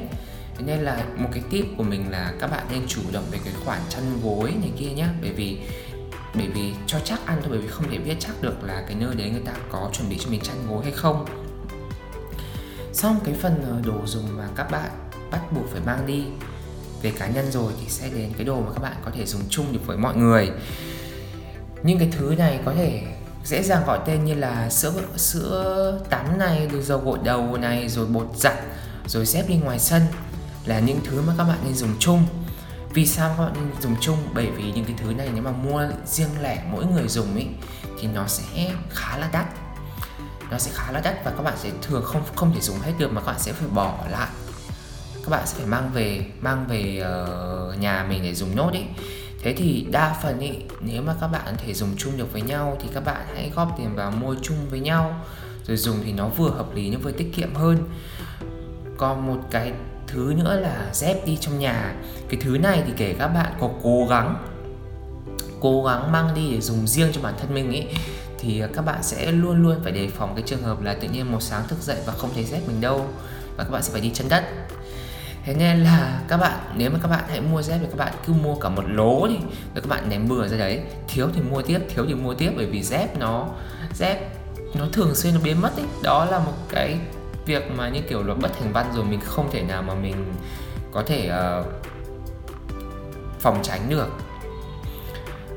Thế 0.57 0.63
nên 0.65 0.79
là 0.79 1.05
một 1.17 1.29
cái 1.31 1.43
tip 1.49 1.65
của 1.77 1.83
mình 1.83 2.11
là 2.11 2.33
các 2.39 2.51
bạn 2.51 2.67
nên 2.71 2.81
chủ 2.87 3.01
động 3.11 3.25
về 3.31 3.39
cái 3.45 3.53
khoản 3.65 3.79
chăn 3.89 4.19
gối 4.23 4.53
này 4.61 4.71
kia 4.77 4.89
nhé 4.89 5.07
bởi 5.21 5.31
vì 5.31 5.57
bởi 6.35 6.47
vì 6.47 6.73
cho 6.87 6.99
chắc 6.99 7.25
ăn 7.25 7.37
thôi, 7.41 7.49
bởi 7.49 7.59
vì 7.59 7.67
không 7.67 7.91
thể 7.91 7.97
biết 7.97 8.15
chắc 8.19 8.41
được 8.41 8.63
là 8.63 8.83
cái 8.87 8.95
nơi 8.99 9.15
đấy 9.15 9.29
người 9.29 9.41
ta 9.45 9.51
có 9.69 9.89
chuẩn 9.93 10.09
bị 10.09 10.17
cho 10.19 10.29
mình 10.29 10.41
chăn 10.41 10.55
gối 10.69 10.83
hay 10.83 10.93
không. 10.93 11.25
Xong 12.93 13.19
cái 13.25 13.35
phần 13.41 13.63
ờ, 13.63 13.81
đồ 13.85 14.05
dùng 14.05 14.37
mà 14.37 14.47
các 14.55 14.71
bạn 14.71 14.89
bắt 15.31 15.41
buộc 15.51 15.69
phải 15.71 15.81
mang 15.85 16.07
đi 16.07 16.23
về 17.01 17.11
cá 17.11 17.27
nhân 17.27 17.51
rồi 17.51 17.73
thì 17.79 17.89
sẽ 17.89 18.09
đến 18.09 18.31
cái 18.37 18.45
đồ 18.45 18.61
mà 18.61 18.71
các 18.73 18.81
bạn 18.81 18.95
có 19.05 19.11
thể 19.11 19.25
dùng 19.25 19.41
chung 19.49 19.73
được 19.73 19.79
với 19.85 19.97
mọi 19.97 20.15
người. 20.15 20.51
Nhưng 21.83 21.99
cái 21.99 22.09
thứ 22.11 22.35
này 22.37 22.59
có 22.65 22.73
thể 22.73 23.03
dễ 23.45 23.63
dàng 23.63 23.83
gọi 23.85 23.99
tên 24.05 24.25
như 24.25 24.33
là 24.33 24.69
sữa 24.69 25.01
sữa 25.17 25.99
tắm 26.09 26.37
này 26.39 26.67
rồi 26.71 26.81
dầu 26.81 26.99
gội 26.99 27.19
đầu 27.23 27.57
này 27.57 27.89
rồi 27.89 28.05
bột 28.05 28.27
giặt 28.35 28.55
rồi 29.07 29.25
dép 29.25 29.49
đi 29.49 29.55
ngoài 29.55 29.79
sân 29.79 30.01
là 30.65 30.79
những 30.79 30.99
thứ 31.03 31.21
mà 31.21 31.33
các 31.37 31.43
bạn 31.43 31.57
nên 31.63 31.73
dùng 31.73 31.95
chung. 31.99 32.25
Vì 32.93 33.07
sao 33.07 33.35
các 33.37 33.43
bạn 33.43 33.53
nên 33.53 33.81
dùng 33.81 33.95
chung? 34.01 34.17
Bởi 34.33 34.51
vì 34.51 34.71
những 34.71 34.85
cái 34.85 34.95
thứ 34.97 35.13
này 35.13 35.29
nếu 35.33 35.43
mà 35.43 35.51
mua 35.51 35.87
riêng 36.05 36.41
lẻ 36.41 36.63
mỗi 36.71 36.85
người 36.85 37.07
dùng 37.07 37.33
ấy 37.33 37.47
thì 38.01 38.07
nó 38.07 38.27
sẽ 38.27 38.73
khá 38.89 39.17
là 39.17 39.29
đắt. 39.31 39.45
Nó 40.51 40.57
sẽ 40.57 40.71
khá 40.73 40.91
là 40.91 40.99
đắt 40.99 41.25
và 41.25 41.31
các 41.31 41.43
bạn 41.43 41.53
sẽ 41.57 41.69
thường 41.81 42.03
không 42.05 42.23
không 42.35 42.53
thể 42.53 42.61
dùng 42.61 42.79
hết 42.79 42.93
được 42.97 43.11
mà 43.11 43.21
các 43.21 43.27
bạn 43.27 43.39
sẽ 43.39 43.53
phải 43.53 43.67
bỏ 43.67 43.97
lại. 44.09 44.29
Các 45.23 45.29
bạn 45.29 45.47
sẽ 45.47 45.57
phải 45.57 45.65
mang 45.65 45.91
về 45.93 46.25
mang 46.41 46.65
về 46.67 47.03
uh, 47.03 47.79
nhà 47.79 48.05
mình 48.09 48.23
để 48.23 48.35
dùng 48.35 48.55
nốt 48.55 48.71
ấy 48.73 48.85
thế 49.43 49.53
thì 49.53 49.85
đa 49.91 50.19
phần 50.21 50.39
ý, 50.39 50.51
nếu 50.81 51.01
mà 51.01 51.15
các 51.21 51.27
bạn 51.27 51.55
thể 51.57 51.73
dùng 51.73 51.89
chung 51.97 52.17
được 52.17 52.33
với 52.33 52.41
nhau 52.41 52.77
thì 52.81 52.89
các 52.93 53.05
bạn 53.05 53.25
hãy 53.35 53.51
góp 53.55 53.75
tiền 53.77 53.95
vào 53.95 54.11
mua 54.11 54.35
chung 54.41 54.57
với 54.69 54.79
nhau, 54.79 55.25
rồi 55.67 55.77
dùng 55.77 55.97
thì 56.03 56.13
nó 56.13 56.27
vừa 56.27 56.49
hợp 56.49 56.75
lý 56.75 56.89
nhưng 56.89 57.01
vừa 57.01 57.11
tiết 57.11 57.33
kiệm 57.35 57.53
hơn. 57.53 57.77
Còn 58.97 59.27
một 59.27 59.39
cái 59.51 59.73
thứ 60.07 60.33
nữa 60.37 60.59
là 60.59 60.89
dép 60.93 61.25
đi 61.25 61.37
trong 61.41 61.59
nhà. 61.59 61.95
Cái 62.29 62.41
thứ 62.43 62.57
này 62.57 62.83
thì 62.87 62.93
kể 62.97 63.15
các 63.19 63.27
bạn 63.27 63.53
có 63.59 63.69
cố 63.83 64.07
gắng 64.09 64.47
cố 65.59 65.83
gắng 65.83 66.11
mang 66.11 66.35
đi 66.35 66.51
để 66.51 66.61
dùng 66.61 66.87
riêng 66.87 67.09
cho 67.13 67.21
bản 67.21 67.33
thân 67.39 67.53
mình 67.53 67.67
ấy 67.67 67.87
thì 68.39 68.63
các 68.73 68.85
bạn 68.85 69.03
sẽ 69.03 69.31
luôn 69.31 69.63
luôn 69.63 69.79
phải 69.83 69.91
đề 69.91 70.07
phòng 70.07 70.35
cái 70.35 70.43
trường 70.47 70.63
hợp 70.63 70.81
là 70.81 70.93
tự 70.93 71.07
nhiên 71.07 71.31
một 71.31 71.41
sáng 71.41 71.67
thức 71.67 71.79
dậy 71.81 71.97
và 72.05 72.13
không 72.13 72.29
thấy 72.33 72.43
dép 72.43 72.61
mình 72.67 72.81
đâu, 72.81 73.05
và 73.57 73.63
các 73.63 73.69
bạn 73.69 73.83
sẽ 73.83 73.91
phải 73.91 74.01
đi 74.01 74.11
chân 74.13 74.29
đất 74.29 74.43
thế 75.45 75.53
nên 75.53 75.83
là 75.83 76.21
các 76.27 76.37
bạn 76.37 76.59
nếu 76.75 76.91
mà 76.91 76.99
các 77.01 77.07
bạn 77.07 77.23
hãy 77.29 77.41
mua 77.41 77.61
dép 77.61 77.77
thì 77.81 77.85
các 77.85 77.97
bạn 77.97 78.13
cứ 78.27 78.33
mua 78.33 78.55
cả 78.55 78.69
một 78.69 78.83
lố 78.87 79.27
đi 79.27 79.37
rồi 79.73 79.81
các 79.81 79.87
bạn 79.87 80.09
ném 80.09 80.27
bừa 80.27 80.47
ra 80.47 80.57
đấy. 80.57 80.81
Thiếu 81.07 81.27
thì 81.35 81.41
mua 81.41 81.61
tiếp 81.61 81.79
thiếu 81.95 82.05
thì 82.07 82.13
mua 82.13 82.33
tiếp 82.33 82.51
bởi 82.57 82.65
vì 82.65 82.83
dép 82.83 83.17
nó 83.17 83.47
dép 83.93 84.35
nó 84.75 84.85
thường 84.93 85.15
xuyên 85.15 85.33
nó 85.33 85.39
biến 85.43 85.61
mất 85.61 85.75
ấy. 85.75 85.85
Đó 86.03 86.25
là 86.25 86.39
một 86.39 86.53
cái 86.69 86.99
việc 87.45 87.71
mà 87.77 87.89
như 87.89 88.01
kiểu 88.01 88.23
là 88.23 88.33
bất 88.33 88.51
thành 88.59 88.73
văn 88.73 88.91
rồi 88.95 89.05
mình 89.05 89.19
không 89.25 89.51
thể 89.51 89.61
nào 89.61 89.81
mà 89.81 89.93
mình 89.93 90.33
có 90.91 91.03
thể 91.07 91.31
uh, 91.59 91.65
phòng 93.39 93.59
tránh 93.63 93.89
được. 93.89 94.07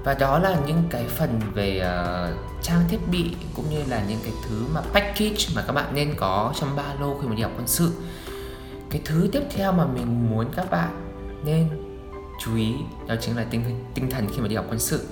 Và 0.04 0.14
đó 0.14 0.38
là 0.38 0.56
những 0.66 0.82
cái 0.90 1.04
phần 1.08 1.40
về 1.54 1.78
uh, 1.78 2.62
trang 2.62 2.80
thiết 2.88 3.08
bị 3.10 3.34
cũng 3.56 3.70
như 3.70 3.82
là 3.88 4.02
những 4.08 4.18
cái 4.24 4.32
thứ 4.48 4.64
mà 4.74 4.80
package 4.80 5.46
mà 5.54 5.62
các 5.66 5.72
bạn 5.72 5.94
nên 5.94 6.14
có 6.16 6.52
trong 6.60 6.76
ba 6.76 6.94
lô 7.00 7.18
khi 7.20 7.28
mà 7.28 7.34
đi 7.34 7.42
học 7.42 7.52
quân 7.56 7.66
sự 7.66 7.92
cái 8.94 9.02
thứ 9.04 9.28
tiếp 9.32 9.42
theo 9.50 9.72
mà 9.72 9.86
mình 9.86 10.30
muốn 10.30 10.46
các 10.56 10.70
bạn 10.70 11.14
nên 11.44 11.68
chú 12.40 12.56
ý 12.56 12.74
đó 13.08 13.14
chính 13.20 13.36
là 13.36 13.44
tinh 13.50 13.84
tinh 13.94 14.10
thần 14.10 14.28
khi 14.34 14.40
mà 14.40 14.48
đi 14.48 14.56
học 14.56 14.64
quân 14.68 14.78
sự. 14.78 15.08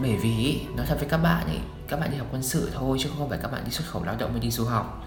Bởi 0.00 0.16
vì, 0.16 0.60
nói 0.76 0.86
thật 0.88 0.96
với 0.98 1.08
các 1.08 1.16
bạn 1.16 1.46
ấy, 1.46 1.58
các 1.88 2.00
bạn 2.00 2.10
đi 2.10 2.16
học 2.16 2.26
quân 2.32 2.42
sự 2.42 2.70
thôi 2.74 2.98
chứ 3.00 3.08
không 3.18 3.28
phải 3.28 3.38
các 3.42 3.52
bạn 3.52 3.62
đi 3.64 3.70
xuất 3.70 3.84
khẩu 3.86 4.04
lao 4.04 4.16
động 4.18 4.30
hay 4.30 4.40
đi 4.40 4.50
du 4.50 4.64
học. 4.64 5.04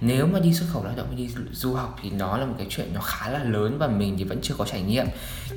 Nếu 0.00 0.26
mà 0.26 0.38
đi 0.38 0.54
xuất 0.54 0.66
khẩu 0.72 0.84
lao 0.84 0.94
động 0.96 1.16
đi 1.16 1.28
du 1.52 1.74
học 1.74 1.98
thì 2.02 2.10
nó 2.10 2.36
là 2.36 2.46
một 2.46 2.54
cái 2.58 2.66
chuyện 2.70 2.94
nó 2.94 3.00
khá 3.00 3.28
là 3.28 3.44
lớn 3.44 3.78
và 3.78 3.86
mình 3.86 4.14
thì 4.18 4.24
vẫn 4.24 4.38
chưa 4.42 4.54
có 4.58 4.64
trải 4.64 4.82
nghiệm. 4.82 5.06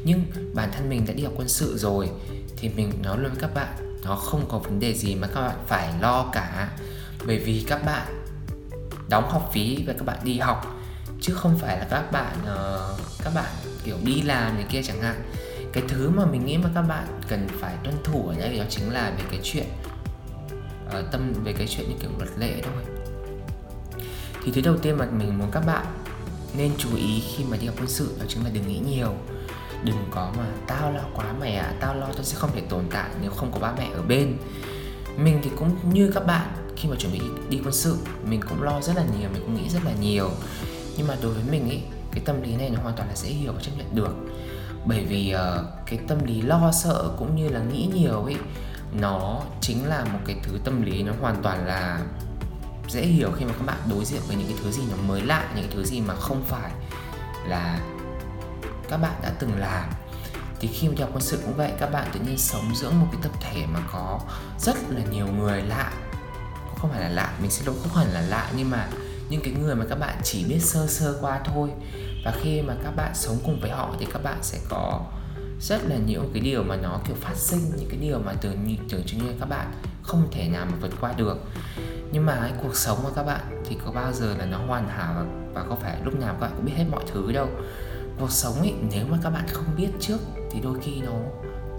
Nhưng 0.03 0.25
bản 0.53 0.69
thân 0.71 0.89
mình 0.89 1.05
đã 1.07 1.13
đi 1.13 1.23
học 1.23 1.33
quân 1.35 1.47
sự 1.47 1.77
rồi 1.77 2.09
thì 2.57 2.69
mình 2.69 2.91
nói 3.03 3.17
luôn 3.17 3.31
với 3.31 3.41
các 3.41 3.53
bạn, 3.53 3.99
nó 4.03 4.15
không 4.15 4.45
có 4.49 4.59
vấn 4.59 4.79
đề 4.79 4.93
gì 4.93 5.15
mà 5.15 5.27
các 5.27 5.41
bạn 5.41 5.57
phải 5.67 5.89
lo 6.01 6.25
cả. 6.33 6.69
Bởi 7.27 7.39
vì 7.39 7.65
các 7.67 7.85
bạn 7.85 8.23
đóng 9.09 9.29
học 9.29 9.49
phí 9.53 9.83
và 9.87 9.93
các 9.93 10.05
bạn 10.05 10.17
đi 10.23 10.39
học 10.39 10.76
chứ 11.21 11.33
không 11.33 11.57
phải 11.57 11.79
là 11.79 11.87
các 11.89 12.11
bạn 12.11 12.35
uh, 12.41 12.99
các 13.23 13.33
bạn 13.35 13.51
kiểu 13.83 13.95
đi 14.03 14.21
làm 14.21 14.55
này 14.55 14.65
kia 14.69 14.81
chẳng 14.83 15.01
hạn. 15.01 15.31
Cái 15.73 15.83
thứ 15.87 16.09
mà 16.09 16.25
mình 16.25 16.45
nghĩ 16.45 16.57
mà 16.57 16.69
các 16.75 16.81
bạn 16.81 17.07
cần 17.27 17.47
phải 17.59 17.75
tuân 17.83 17.95
thủ 18.03 18.27
ở 18.27 18.35
đây 18.35 18.57
đó 18.57 18.65
chính 18.69 18.91
là 18.91 19.13
về 19.17 19.23
cái 19.31 19.39
chuyện 19.43 19.65
uh, 20.87 21.11
tâm 21.11 21.33
về 21.43 21.53
cái 21.53 21.67
chuyện 21.67 21.89
như 21.89 21.95
kiểu 22.01 22.11
luật 22.17 22.29
lệ 22.37 22.61
thôi. 22.63 22.83
Thì 24.43 24.51
thứ 24.51 24.61
đầu 24.61 24.77
tiên 24.77 24.97
mà 24.97 25.05
mình 25.05 25.37
muốn 25.37 25.51
các 25.51 25.65
bạn 25.65 25.85
nên 26.57 26.71
chú 26.77 26.89
ý 26.95 27.23
khi 27.35 27.43
mà 27.43 27.57
đi 27.57 27.67
học 27.67 27.75
quân 27.77 27.87
sự 27.87 28.15
đó 28.19 28.25
chính 28.27 28.43
là 28.43 28.49
đừng 28.53 28.67
nghĩ 28.67 28.79
nhiều. 28.79 29.13
Đừng 29.83 30.07
có 30.11 30.31
mà 30.37 30.45
tao 30.67 30.91
lo 30.91 31.03
quá 31.13 31.33
mày 31.39 31.55
à 31.55 31.73
tao 31.79 31.95
lo 31.95 32.05
tao 32.05 32.23
sẽ 32.23 32.37
không 32.37 32.49
thể 32.55 32.61
tồn 32.69 32.83
tại 32.91 33.09
nếu 33.21 33.31
không 33.31 33.51
có 33.51 33.59
ba 33.59 33.73
mẹ 33.77 33.89
ở 33.93 34.01
bên. 34.01 34.37
Mình 35.17 35.39
thì 35.43 35.49
cũng 35.57 35.93
như 35.93 36.11
các 36.13 36.25
bạn 36.25 36.47
khi 36.75 36.89
mà 36.89 36.95
chuẩn 36.95 37.13
bị 37.13 37.21
đi 37.49 37.59
quân 37.63 37.73
sự 37.73 37.97
mình 38.29 38.41
cũng 38.49 38.63
lo 38.63 38.81
rất 38.81 38.95
là 38.95 39.03
nhiều 39.19 39.29
mình 39.33 39.41
cũng 39.41 39.55
nghĩ 39.55 39.69
rất 39.69 39.79
là 39.85 39.91
nhiều 40.01 40.31
nhưng 40.97 41.07
mà 41.07 41.15
đối 41.21 41.33
với 41.33 41.43
mình 41.51 41.69
ý 41.69 41.79
cái 42.11 42.23
tâm 42.25 42.41
lý 42.41 42.55
này 42.55 42.69
nó 42.69 42.81
hoàn 42.81 42.95
toàn 42.95 43.09
là 43.09 43.15
dễ 43.15 43.29
hiểu 43.29 43.53
và 43.53 43.61
chấp 43.61 43.71
nhận 43.77 43.95
được. 43.95 44.15
Bởi 44.85 45.05
vì 45.05 45.35
uh, 45.35 45.65
cái 45.85 45.99
tâm 46.07 46.25
lý 46.25 46.41
lo 46.41 46.71
sợ 46.71 47.11
cũng 47.17 47.35
như 47.35 47.49
là 47.49 47.59
nghĩ 47.59 47.89
nhiều 47.93 48.23
ấy 48.23 48.35
nó 48.99 49.41
chính 49.61 49.85
là 49.85 50.03
một 50.03 50.19
cái 50.25 50.35
thứ 50.43 50.59
tâm 50.63 50.81
lý 50.81 51.03
nó 51.03 51.13
hoàn 51.21 51.43
toàn 51.43 51.65
là 51.65 52.01
dễ 52.89 53.01
hiểu 53.01 53.31
khi 53.31 53.45
mà 53.45 53.51
các 53.51 53.65
bạn 53.65 53.77
đối 53.89 54.05
diện 54.05 54.21
với 54.27 54.35
những 54.35 54.47
cái 54.47 54.57
thứ 54.63 54.71
gì 54.71 54.81
nó 54.91 54.97
mới 55.07 55.21
lạ 55.21 55.49
những 55.55 55.63
cái 55.63 55.75
thứ 55.75 55.83
gì 55.83 56.01
mà 56.01 56.15
không 56.15 56.43
phải 56.47 56.71
là 57.47 57.79
các 58.89 58.97
bạn 58.97 59.13
đã 59.23 59.31
từng 59.39 59.51
làm. 59.59 59.89
Thì 60.59 60.67
khi 60.67 60.87
mà 60.87 60.93
đi 60.97 61.01
học 61.01 61.09
quân 61.13 61.21
sự 61.21 61.39
cũng 61.45 61.57
vậy 61.57 61.71
các 61.79 61.91
bạn 61.91 62.07
tự 62.13 62.19
nhiên 62.19 62.37
sống 62.37 62.75
giữa 62.75 62.89
một 62.89 63.07
cái 63.11 63.21
tập 63.23 63.31
thể 63.41 63.65
mà 63.73 63.79
có 63.91 64.19
rất 64.59 64.75
là 64.89 65.01
nhiều 65.11 65.27
người 65.27 65.61
lạ. 65.61 65.91
Không 66.77 66.91
phải 66.91 67.01
là 67.01 67.09
lạ 67.09 67.33
mình 67.41 67.51
xin 67.51 67.65
lỗi 67.65 67.75
không 67.83 67.91
phải 67.93 68.07
là 68.13 68.21
lạ 68.21 68.51
nhưng 68.57 68.69
mà 68.69 68.87
những 69.29 69.41
cái 69.43 69.53
người 69.53 69.75
mà 69.75 69.85
các 69.89 69.99
bạn 69.99 70.17
chỉ 70.23 70.45
biết 70.45 70.59
sơ 70.59 70.87
sơ 70.87 71.17
qua 71.21 71.41
thôi. 71.45 71.69
Và 72.25 72.33
khi 72.41 72.61
mà 72.61 72.75
các 72.83 72.91
bạn 72.95 73.11
sống 73.15 73.37
cùng 73.45 73.59
với 73.59 73.69
họ 73.69 73.95
thì 73.99 74.05
các 74.13 74.23
bạn 74.23 74.37
sẽ 74.41 74.57
có 74.69 75.05
rất 75.61 75.81
là 75.89 75.95
nhiều 76.05 76.21
cái 76.33 76.41
điều 76.41 76.63
mà 76.63 76.75
nó 76.75 76.99
kiểu 77.07 77.15
phát 77.21 77.35
sinh 77.35 77.59
những 77.77 77.89
cái 77.89 77.99
điều 78.01 78.19
mà 78.19 78.33
tưởng 78.41 78.77
tưởng 78.89 79.03
chừng 79.05 79.19
như 79.19 79.33
các 79.39 79.49
bạn 79.49 79.71
không 80.01 80.27
thể 80.31 80.47
nào 80.47 80.65
mà 80.65 80.77
vượt 80.81 80.91
qua 81.01 81.13
được. 81.13 81.37
Nhưng 82.11 82.25
mà 82.25 82.37
cái 82.41 82.51
cuộc 82.63 82.75
sống 82.75 82.99
của 83.03 83.11
các 83.15 83.23
bạn 83.23 83.63
thì 83.69 83.77
có 83.85 83.91
bao 83.91 84.13
giờ 84.13 84.35
là 84.37 84.45
nó 84.45 84.57
hoàn 84.57 84.87
hảo 84.89 85.13
và, 85.15 85.25
và 85.53 85.65
có 85.69 85.75
phải 85.75 85.97
lúc 86.03 86.19
nào 86.19 86.33
các 86.33 86.39
bạn 86.39 86.51
cũng 86.55 86.65
biết 86.65 86.73
hết 86.75 86.85
mọi 86.91 87.03
thứ 87.13 87.31
đâu. 87.31 87.47
Cuộc 88.19 88.31
sống 88.31 88.59
ấy 88.59 88.73
nếu 88.91 89.05
mà 89.09 89.17
các 89.23 89.29
bạn 89.29 89.45
không 89.47 89.75
biết 89.77 89.89
trước 89.99 90.17
thì 90.51 90.59
đôi 90.59 90.79
khi 90.81 91.01
nó 91.01 91.13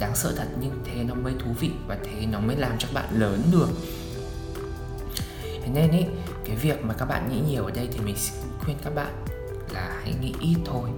đáng 0.00 0.17
sợ 0.17 0.33
thật 0.37 0.47
nhưng 0.61 0.83
thế 0.85 1.05
nó 1.05 1.14
mới 1.14 1.35
thú 1.38 1.50
vị 1.61 1.71
và 1.87 1.97
thế 2.05 2.26
nó 2.26 2.40
mới 2.40 2.57
làm 2.57 2.78
cho 2.78 2.88
bạn 2.95 3.07
lớn 3.12 3.43
được. 3.52 3.69
Thế 5.43 5.69
nên 5.75 5.90
ấy 5.90 6.07
cái 6.49 6.57
việc 6.57 6.85
mà 6.85 6.95
các 6.95 7.05
bạn 7.05 7.28
nghĩ 7.31 7.40
nhiều 7.40 7.64
ở 7.64 7.71
đây 7.71 7.88
thì 7.93 8.00
mình 8.00 8.17
khuyên 8.64 8.76
các 8.85 8.95
bạn 8.95 9.25
là 9.71 10.00
hãy 10.02 10.14
nghĩ 10.21 10.35
ít 10.40 10.57
thôi. 10.64 10.90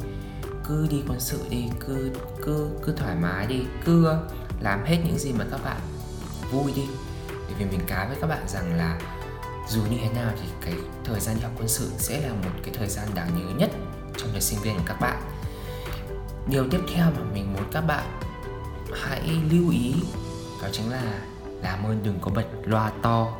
Cứ 0.68 0.86
đi 0.90 1.02
quân 1.08 1.20
sự 1.20 1.40
đi, 1.50 1.64
cứ 1.80 2.10
cứ 2.42 2.70
cứ 2.84 2.92
thoải 2.96 3.16
mái 3.16 3.46
đi, 3.46 3.60
cứ 3.84 4.08
làm 4.60 4.84
hết 4.84 4.96
những 5.04 5.18
gì 5.18 5.32
mà 5.32 5.44
các 5.50 5.60
bạn 5.64 5.80
vui 6.50 6.72
đi. 6.76 6.84
Bởi 7.28 7.54
vì 7.58 7.64
mình 7.64 7.80
cá 7.86 8.06
với 8.08 8.16
các 8.20 8.26
bạn 8.26 8.48
rằng 8.48 8.76
là 8.76 9.00
dù 9.68 9.80
như 9.90 9.96
thế 10.02 10.08
nào 10.08 10.32
thì 10.40 10.48
cái 10.60 10.74
thời 11.04 11.20
gian 11.20 11.36
đi 11.36 11.42
học 11.42 11.52
quân 11.58 11.68
sự 11.68 11.90
sẽ 11.98 12.20
là 12.20 12.34
một 12.34 12.50
cái 12.62 12.74
thời 12.74 12.88
gian 12.88 13.08
đáng 13.14 13.28
nhớ 13.34 13.54
nhất 13.58 13.70
trong 14.16 14.28
đời 14.32 14.40
sinh 14.40 14.58
viên 14.62 14.76
của 14.76 14.84
các 14.86 15.00
bạn. 15.00 15.22
Điều 16.46 16.68
tiếp 16.70 16.80
theo 16.94 17.06
mà 17.10 17.24
mình 17.34 17.52
muốn 17.52 17.64
các 17.72 17.80
bạn 17.80 18.20
hãy 19.02 19.38
lưu 19.50 19.70
ý 19.70 19.94
đó 20.62 20.68
chính 20.72 20.90
là 20.90 21.02
làm 21.62 21.84
ơn 21.84 22.00
đừng 22.02 22.18
có 22.20 22.30
bật 22.30 22.46
loa 22.64 22.92
to 23.02 23.36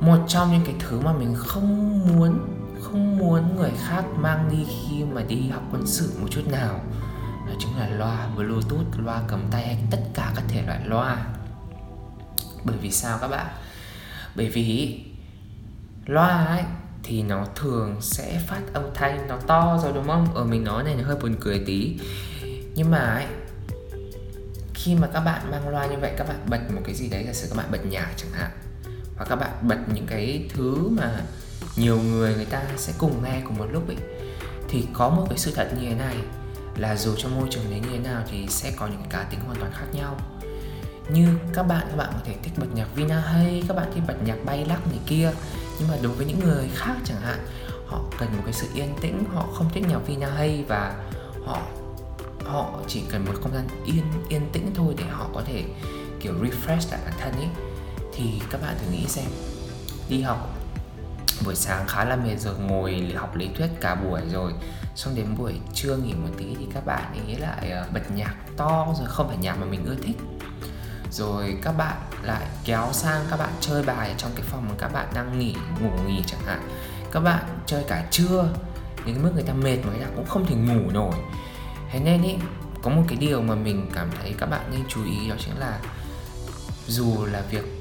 một 0.00 0.18
trong 0.28 0.52
những 0.52 0.62
cái 0.64 0.74
thứ 0.78 1.00
mà 1.00 1.12
mình 1.12 1.34
không 1.38 2.00
muốn 2.06 2.38
không 2.82 3.18
muốn 3.18 3.56
người 3.56 3.72
khác 3.86 4.04
mang 4.16 4.48
đi 4.50 4.66
khi 4.66 5.04
mà 5.04 5.22
đi 5.22 5.48
học 5.48 5.62
quân 5.72 5.86
sự 5.86 6.12
một 6.20 6.26
chút 6.30 6.42
nào, 6.50 6.80
đó 7.46 7.52
chính 7.58 7.78
là 7.78 7.88
loa 7.88 8.28
bluetooth, 8.36 8.98
loa 9.04 9.22
cầm 9.28 9.40
tay 9.50 9.66
hay 9.66 9.78
tất 9.90 9.98
cả 10.14 10.32
các 10.36 10.44
thể 10.48 10.62
loại 10.66 10.80
loa. 10.86 11.26
Bởi 12.64 12.76
vì 12.76 12.90
sao 12.90 13.18
các 13.20 13.28
bạn? 13.28 13.46
Bởi 14.34 14.48
vì 14.48 15.00
loa 16.06 16.44
ấy 16.44 16.62
thì 17.02 17.22
nó 17.22 17.46
thường 17.56 17.96
sẽ 18.00 18.40
phát 18.46 18.60
âm 18.72 18.84
thanh 18.94 19.28
nó 19.28 19.36
to 19.46 19.78
rồi, 19.82 19.92
đúng 19.94 20.06
không? 20.06 20.34
Ở 20.34 20.44
mình 20.44 20.64
nói 20.64 20.84
này 20.84 20.94
nó 20.94 21.04
hơi 21.04 21.16
buồn 21.16 21.36
cười 21.40 21.62
tí. 21.66 21.98
Nhưng 22.74 22.90
mà 22.90 22.98
ấy, 22.98 23.26
khi 24.74 24.94
mà 24.94 25.08
các 25.12 25.20
bạn 25.20 25.50
mang 25.50 25.68
loa 25.68 25.86
như 25.86 25.96
vậy, 26.00 26.12
các 26.16 26.28
bạn 26.28 26.36
bật 26.46 26.60
một 26.74 26.80
cái 26.84 26.94
gì 26.94 27.08
đấy, 27.08 27.24
giả 27.26 27.32
sử 27.32 27.48
các 27.48 27.56
bạn 27.56 27.66
bật 27.70 27.86
nhạc 27.86 28.08
chẳng 28.16 28.32
hạn 28.32 28.50
hoặc 29.20 29.26
các 29.28 29.36
bạn 29.36 29.50
bật 29.62 29.76
những 29.94 30.06
cái 30.06 30.48
thứ 30.54 30.88
mà 30.88 31.20
nhiều 31.76 31.98
người 31.98 32.34
người 32.34 32.44
ta 32.44 32.62
sẽ 32.76 32.92
cùng 32.98 33.24
nghe 33.24 33.40
cùng 33.44 33.58
một 33.58 33.66
lúc 33.72 33.88
ấy 33.88 33.96
thì 34.68 34.86
có 34.92 35.08
một 35.08 35.26
cái 35.28 35.38
sự 35.38 35.52
thật 35.54 35.70
như 35.74 35.88
thế 35.88 35.94
này, 35.94 36.16
là 36.76 36.96
dù 36.96 37.14
trong 37.16 37.40
môi 37.40 37.48
trường 37.50 37.70
đấy 37.70 37.80
như 37.80 37.88
thế 37.92 37.98
nào 37.98 38.22
thì 38.30 38.46
sẽ 38.48 38.70
có 38.70 38.86
những 38.86 39.02
cá 39.10 39.22
tính 39.22 39.40
hoàn 39.40 39.60
toàn 39.60 39.72
khác 39.72 39.86
nhau. 39.92 40.16
Như 41.12 41.28
các 41.54 41.62
bạn 41.62 41.86
các 41.90 41.96
bạn 41.96 42.08
có 42.12 42.18
thể 42.24 42.34
thích 42.42 42.52
bật 42.56 42.66
nhạc 42.74 42.86
Vina 42.94 43.20
hay, 43.20 43.64
các 43.68 43.76
bạn 43.76 43.90
thích 43.94 44.02
bật 44.06 44.14
nhạc 44.24 44.36
bay 44.44 44.64
lắc 44.64 44.86
này 44.86 44.98
kia. 45.06 45.32
Nhưng 45.78 45.88
mà 45.88 45.94
đối 46.02 46.12
với 46.12 46.26
những 46.26 46.40
người 46.40 46.68
khác 46.74 46.94
chẳng 47.04 47.20
hạn, 47.20 47.38
họ 47.86 48.04
cần 48.18 48.28
một 48.36 48.42
cái 48.44 48.52
sự 48.52 48.66
yên 48.74 48.94
tĩnh, 49.00 49.24
họ 49.34 49.48
không 49.54 49.70
thích 49.72 49.84
nhạc 49.88 50.06
Vina 50.06 50.28
hay 50.28 50.64
và 50.68 50.94
họ 51.46 51.62
họ 52.44 52.78
chỉ 52.88 53.02
cần 53.08 53.24
một 53.24 53.32
không 53.42 53.54
gian 53.54 53.68
yên 53.84 54.04
yên 54.28 54.42
tĩnh 54.52 54.70
thôi 54.74 54.94
để 54.98 55.04
họ 55.10 55.26
có 55.34 55.42
thể, 55.46 55.64
kiểu, 56.20 56.34
refresh 56.34 56.90
lại 56.90 57.00
bản 57.04 57.14
thân 57.20 57.32
ấy 57.32 57.48
thì 58.20 58.40
các 58.50 58.62
bạn 58.62 58.76
thử 58.80 58.90
nghĩ 58.90 59.06
xem. 59.06 59.24
Đi 60.08 60.22
học 60.22 60.56
buổi 61.44 61.54
sáng 61.54 61.86
khá 61.88 62.04
là 62.04 62.16
mệt 62.16 62.36
rồi, 62.36 62.54
ngồi 62.58 63.12
học 63.16 63.36
lý 63.36 63.48
thuyết 63.56 63.68
cả 63.80 63.94
buổi 63.94 64.20
rồi, 64.32 64.52
xong 64.94 65.14
đến 65.14 65.26
buổi 65.38 65.60
trưa 65.74 65.96
nghỉ 65.96 66.12
một 66.12 66.28
tí 66.38 66.44
thì 66.58 66.66
các 66.74 66.86
bạn 66.86 67.26
ấy 67.26 67.36
lại 67.36 67.70
ờ, 67.70 67.86
bật 67.92 68.10
nhạc 68.14 68.34
to 68.56 68.94
rồi 68.98 69.08
không 69.08 69.28
phải 69.28 69.36
nhạc 69.36 69.56
mà 69.60 69.66
mình 69.66 69.84
ưa 69.84 69.94
thích. 70.02 70.16
Rồi 71.10 71.56
các 71.62 71.72
bạn 71.72 71.96
lại 72.22 72.46
kéo 72.64 72.88
sang 72.92 73.24
các 73.30 73.36
bạn 73.36 73.52
chơi 73.60 73.82
bài 73.82 74.14
trong 74.18 74.30
cái 74.34 74.42
phòng 74.42 74.68
mà 74.68 74.74
các 74.78 74.92
bạn 74.92 75.06
đang 75.14 75.38
nghỉ, 75.38 75.54
ngủ 75.80 75.90
nghỉ 76.06 76.22
chẳng 76.26 76.40
hạn. 76.46 76.68
Các 77.12 77.20
bạn 77.20 77.44
chơi 77.66 77.84
cả 77.88 78.06
trưa, 78.10 78.48
đến 79.06 79.22
mức 79.22 79.30
người 79.34 79.42
ta 79.42 79.52
mệt 79.52 79.76
mà 79.76 79.92
người 79.92 80.04
ta 80.04 80.10
cũng 80.16 80.26
không 80.26 80.46
thể 80.46 80.54
ngủ 80.54 80.90
nổi. 80.90 81.14
Thế 81.90 82.00
nên 82.00 82.22
ý, 82.22 82.34
có 82.82 82.90
một 82.90 83.02
cái 83.08 83.18
điều 83.18 83.42
mà 83.42 83.54
mình 83.54 83.90
cảm 83.94 84.10
thấy 84.20 84.34
các 84.38 84.46
bạn 84.46 84.70
nên 84.70 84.80
chú 84.88 85.04
ý 85.04 85.28
đó 85.28 85.36
chính 85.38 85.58
là 85.58 85.80
dù 86.86 87.24
là 87.24 87.42
việc 87.50 87.79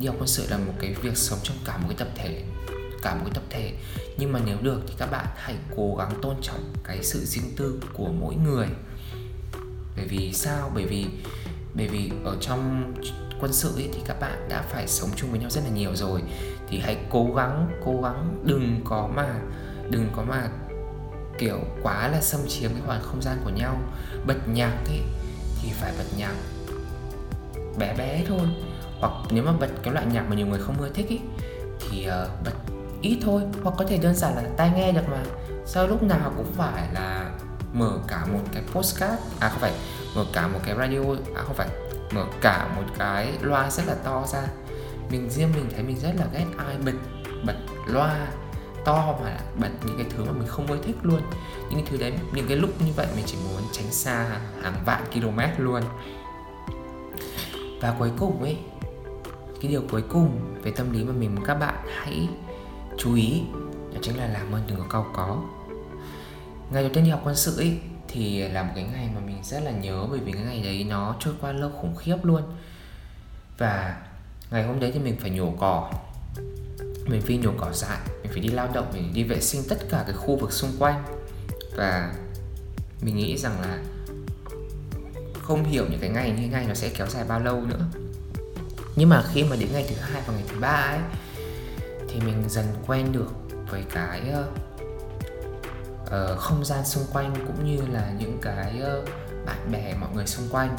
đi 0.00 0.06
học 0.06 0.16
quân 0.18 0.28
sự 0.28 0.46
là 0.50 0.58
một 0.58 0.72
cái 0.80 0.94
việc 0.94 1.16
sống 1.16 1.38
trong 1.42 1.56
cả 1.64 1.76
một 1.76 1.86
cái 1.88 1.96
tập 1.98 2.08
thể 2.14 2.42
cả 3.02 3.14
một 3.14 3.20
cái 3.24 3.34
tập 3.34 3.42
thể. 3.50 3.72
Nhưng 4.18 4.32
mà 4.32 4.40
nếu 4.46 4.56
được 4.62 4.80
thì 4.86 4.94
các 4.98 5.10
bạn 5.10 5.26
hãy 5.36 5.54
cố 5.76 5.96
gắng 5.98 6.12
tôn 6.22 6.36
trọng 6.42 6.72
cái 6.84 7.04
sự 7.04 7.24
riêng 7.24 7.52
tư 7.56 7.82
của 7.94 8.08
mỗi 8.20 8.34
người. 8.34 8.66
Bởi 9.96 10.06
vì 10.08 10.32
sao? 10.32 10.70
Bởi 10.74 10.84
vì 10.84 11.06
bởi 11.74 11.88
vì 11.88 12.10
ở 12.24 12.36
trong 12.40 12.92
quân 13.40 13.52
sự 13.52 13.74
ấy, 13.74 13.88
thì 13.92 14.00
các 14.06 14.20
bạn 14.20 14.48
đã 14.48 14.62
phải 14.62 14.88
sống 14.88 15.10
chung 15.16 15.30
với 15.30 15.40
nhau 15.40 15.50
rất 15.50 15.60
là 15.64 15.70
nhiều 15.70 15.96
rồi. 15.96 16.22
Thì 16.68 16.78
hãy 16.78 16.96
cố 17.10 17.32
gắng 17.36 17.80
cố 17.84 18.02
gắng 18.02 18.42
đừng 18.44 18.80
có 18.84 19.10
mà 19.16 19.40
đừng 19.90 20.08
có 20.16 20.22
mà 20.22 20.48
kiểu 21.38 21.58
quá 21.82 22.08
là 22.08 22.20
xâm 22.20 22.40
chiếm 22.48 22.70
cái 22.70 22.82
khoảng 22.86 23.02
không 23.02 23.22
gian 23.22 23.38
của 23.44 23.50
nhau. 23.50 23.82
Bật 24.26 24.48
nhạc 24.48 24.78
ấy 24.86 25.00
thì 25.62 25.68
phải 25.72 25.92
bật 25.98 26.16
nhạc 26.16 26.34
bé 27.78 27.94
bé 27.98 28.24
thôi 28.28 28.46
hoặc 29.00 29.12
nếu 29.30 29.44
mà 29.44 29.52
bật 29.52 29.68
cái 29.82 29.94
loại 29.94 30.06
nhạc 30.12 30.24
mà 30.28 30.36
nhiều 30.36 30.46
người 30.46 30.60
không 30.60 30.80
ưa 30.80 30.88
thích 30.88 31.08
ý, 31.08 31.20
thì 31.80 32.08
uh, 32.08 32.44
bật 32.44 32.52
ít 33.02 33.18
thôi. 33.22 33.42
Hoặc 33.62 33.74
có 33.78 33.84
thể 33.88 33.98
đơn 33.98 34.14
giản 34.14 34.36
là 34.36 34.42
tai 34.56 34.70
nghe 34.70 34.92
được 34.92 35.08
mà. 35.10 35.22
Sao 35.66 35.86
lúc 35.86 36.02
nào 36.02 36.32
cũng 36.36 36.52
phải 36.56 36.88
là 36.92 37.30
mở 37.72 37.98
cả 38.08 38.26
một 38.32 38.40
cái 38.52 38.62
postcard 38.72 39.22
à 39.40 39.48
không 39.48 39.60
phải 39.60 39.72
mở 40.16 40.24
cả 40.32 40.48
một 40.48 40.58
cái 40.64 40.76
radio 40.76 41.00
à 41.34 41.42
không 41.42 41.56
phải 41.56 41.68
mở 42.12 42.24
cả 42.40 42.68
một 42.76 42.82
cái 42.98 43.32
loa 43.40 43.70
rất 43.70 43.86
là 43.86 43.94
to 44.04 44.24
ra. 44.32 44.42
Mình 45.10 45.30
riêng 45.30 45.52
mình 45.54 45.66
thấy 45.74 45.82
mình 45.82 45.98
rất 45.98 46.12
là 46.16 46.26
ghét 46.32 46.46
ai 46.56 46.76
bật 46.84 46.92
bật 47.46 47.56
loa 47.86 48.26
to 48.84 49.18
mà 49.22 49.36
bật 49.60 49.68
những 49.84 49.96
cái 49.96 50.06
thứ 50.10 50.24
mà 50.24 50.32
mình 50.32 50.48
không 50.48 50.66
ưa 50.66 50.78
thích 50.82 50.96
luôn. 51.02 51.20
Những 51.70 51.74
cái 51.74 51.84
thứ 51.90 51.96
đấy 51.96 52.12
những 52.32 52.46
cái 52.48 52.56
lúc 52.56 52.70
như 52.80 52.92
vậy 52.96 53.06
mình 53.16 53.24
chỉ 53.26 53.36
muốn 53.48 53.62
tránh 53.72 53.90
xa 53.90 54.26
hàng 54.62 54.74
vạn 54.84 55.02
km 55.12 55.40
luôn. 55.58 55.82
Và 57.80 57.94
cuối 57.98 58.10
cùng 58.18 58.42
ấy 58.42 58.58
cái 59.60 59.70
điều 59.70 59.82
cuối 59.90 60.02
cùng 60.08 60.56
về 60.62 60.70
tâm 60.70 60.92
lý 60.92 61.04
mà 61.04 61.12
mình 61.12 61.34
muốn 61.34 61.44
các 61.44 61.54
bạn 61.54 61.74
hãy 61.94 62.28
chú 62.98 63.14
ý 63.14 63.42
đó 63.94 63.98
chính 64.02 64.16
là 64.16 64.26
làm 64.26 64.52
ơn 64.52 64.62
đừng 64.66 64.78
có 64.78 64.84
cau 64.90 65.06
có. 65.14 65.42
Ngày 66.72 66.82
đầu 66.82 66.92
tiên 66.94 67.04
đi 67.04 67.10
học 67.10 67.20
quân 67.24 67.36
sự 67.36 67.56
ấy 67.56 67.78
thì 68.08 68.48
là 68.48 68.62
một 68.62 68.72
cái 68.74 68.84
ngày 68.92 69.08
mà 69.14 69.20
mình 69.20 69.36
rất 69.42 69.60
là 69.62 69.70
nhớ 69.70 70.06
bởi 70.10 70.20
vì 70.20 70.32
cái 70.32 70.42
ngày 70.42 70.62
đấy 70.62 70.86
nó 70.88 71.16
trôi 71.20 71.34
qua 71.40 71.52
lâu 71.52 71.70
khủng 71.70 71.96
khiếp 71.96 72.16
luôn. 72.22 72.42
Và 73.58 74.02
ngày 74.50 74.64
hôm 74.66 74.80
đấy 74.80 74.90
thì 74.94 75.00
mình 75.00 75.16
phải 75.20 75.30
nhổ 75.30 75.54
cỏ. 75.58 75.90
Mình 77.06 77.20
phải 77.20 77.36
nhổ 77.36 77.50
cỏ 77.58 77.72
dại, 77.72 77.98
mình 78.22 78.32
phải 78.32 78.40
đi 78.40 78.48
lao 78.48 78.68
động, 78.72 78.86
mình 78.94 79.14
đi 79.14 79.24
vệ 79.24 79.40
sinh 79.40 79.62
tất 79.68 79.78
cả 79.90 80.02
cái 80.06 80.14
khu 80.14 80.36
vực 80.36 80.52
xung 80.52 80.70
quanh. 80.78 81.04
Và 81.76 82.14
mình 83.00 83.16
nghĩ 83.16 83.36
rằng 83.36 83.60
là 83.60 83.78
không 85.42 85.64
hiểu 85.64 85.86
những 85.90 86.00
cái 86.00 86.10
ngày 86.10 86.30
như 86.30 86.36
thế 86.36 86.48
này 86.48 86.64
nó 86.68 86.74
sẽ 86.74 86.88
kéo 86.88 87.06
dài 87.06 87.24
bao 87.28 87.40
lâu 87.40 87.60
nữa 87.60 87.86
nhưng 89.00 89.08
mà 89.08 89.22
khi 89.32 89.44
mà 89.44 89.56
đến 89.56 89.68
ngày 89.72 89.86
thứ 89.88 89.94
hai 90.00 90.22
và 90.26 90.34
ngày 90.34 90.44
thứ 90.48 90.60
ba 90.60 90.68
ấy 90.68 90.98
thì 92.08 92.20
mình 92.20 92.44
dần 92.48 92.66
quen 92.86 93.12
được 93.12 93.32
với 93.70 93.82
cái 93.92 94.22
uh, 96.04 96.38
không 96.38 96.64
gian 96.64 96.84
xung 96.84 97.04
quanh 97.12 97.34
cũng 97.46 97.64
như 97.64 97.82
là 97.92 98.12
những 98.18 98.38
cái 98.42 98.82
uh, 98.82 99.08
bạn 99.46 99.72
bè 99.72 99.94
mọi 100.00 100.10
người 100.14 100.26
xung 100.26 100.48
quanh. 100.50 100.76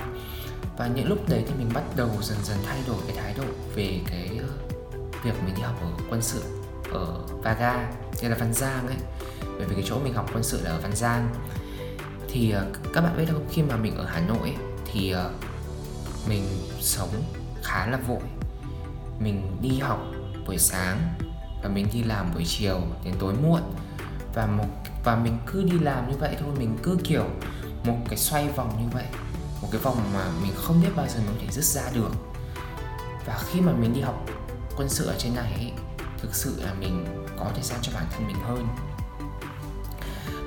Và 0.78 0.88
những 0.88 1.08
lúc 1.08 1.30
đấy 1.30 1.44
thì 1.48 1.54
mình 1.58 1.70
bắt 1.74 1.84
đầu 1.96 2.10
dần 2.22 2.38
dần 2.44 2.58
thay 2.66 2.80
đổi 2.88 2.98
cái 3.08 3.16
thái 3.18 3.34
độ 3.38 3.54
về 3.76 4.00
cái 4.12 4.40
uh, 4.44 5.24
việc 5.24 5.34
mình 5.46 5.56
đi 5.56 5.62
học 5.62 5.76
ở 5.82 5.88
quân 6.10 6.22
sự 6.22 6.44
ở 6.94 7.06
Vaga 7.44 7.74
hay 8.22 8.30
là 8.30 8.36
Văn 8.40 8.54
Giang 8.54 8.88
ấy. 8.88 8.98
Bởi 9.58 9.68
vì 9.68 9.76
cái 9.76 9.84
chỗ 9.88 10.00
mình 10.00 10.14
học 10.14 10.30
quân 10.34 10.44
sự 10.44 10.62
là 10.64 10.70
ở 10.70 10.80
Văn 10.82 10.96
Giang. 10.96 11.34
Thì 12.30 12.56
uh, 12.56 12.94
các 12.94 13.02
bạn 13.02 13.18
biết 13.18 13.26
không 13.32 13.48
khi 13.52 13.62
mà 13.62 13.76
mình 13.76 13.98
ở 13.98 14.06
Hà 14.06 14.20
Nội 14.20 14.40
ấy, 14.42 14.56
thì 14.94 15.16
uh, 15.16 15.32
mình 16.30 16.44
sống 16.80 17.10
khá 17.64 17.88
là 17.88 17.98
vội. 18.08 18.22
Mình 19.20 19.58
đi 19.62 19.80
học 19.80 20.00
buổi 20.48 20.58
sáng 20.58 21.14
và 21.64 21.70
mình 21.70 21.88
đi 21.94 22.04
làm 22.04 22.34
buổi 22.34 22.44
chiều 22.48 22.82
đến 23.04 23.14
tối 23.20 23.34
muộn. 23.34 23.62
Và 24.34 24.46
một 24.46 24.66
và 25.04 25.16
mình 25.16 25.38
cứ 25.46 25.64
đi 25.64 25.80
làm 25.80 26.12
như 26.12 26.18
vậy 26.18 26.36
thôi 26.40 26.50
mình 26.58 26.78
cứ 26.84 26.98
kiểu 27.04 27.26
một 27.86 27.98
cái 28.10 28.18
xoay 28.18 28.50
vòng 28.50 28.78
như 28.82 28.90
vậy 28.94 29.06
một 29.62 29.68
cái 29.72 29.82
vòng 29.82 30.14
mà 30.14 30.26
mình 30.44 30.52
không 30.56 30.82
biết 30.82 30.90
bao 30.96 31.08
giờ 31.08 31.20
mình 31.20 31.36
có 31.36 31.42
thể 31.42 31.52
dứt 31.52 31.64
ra 31.64 31.82
được. 31.94 32.12
Và 33.26 33.40
khi 33.48 33.62
mà 33.62 33.72
mình 33.72 33.94
đi 33.94 34.02
học 34.02 34.26
quân 34.78 34.90
sự 34.90 35.06
ở 35.08 35.16
trên 35.18 35.36
này 35.36 35.54
ấy, 35.54 35.72
thực 36.18 36.36
sự 36.36 36.62
là 36.66 36.74
mình 36.74 37.26
có 37.40 37.46
thời 37.54 37.64
gian 37.64 37.80
cho 37.82 37.92
bản 37.96 38.06
thân 38.12 38.28
mình 38.28 38.36
hơn. 38.44 38.68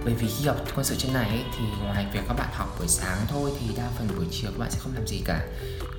Bởi 0.04 0.14
vì 0.14 0.28
khi 0.28 0.46
học 0.46 0.56
quân 0.74 0.84
sự 0.84 0.96
trên 0.98 1.12
này 1.12 1.28
ấy, 1.28 1.44
thì 1.58 1.64
ngoài 1.82 2.06
việc 2.12 2.20
các 2.28 2.34
bạn 2.34 2.48
học 2.52 2.76
buổi 2.78 2.88
sáng 2.88 3.18
thôi 3.28 3.52
thì 3.60 3.74
đa 3.76 3.88
phần 3.98 4.08
buổi 4.16 4.26
chiều 4.30 4.50
các 4.50 4.58
bạn 4.58 4.70
sẽ 4.70 4.78
không 4.78 4.94
làm 4.94 5.06
gì 5.06 5.22
cả 5.24 5.46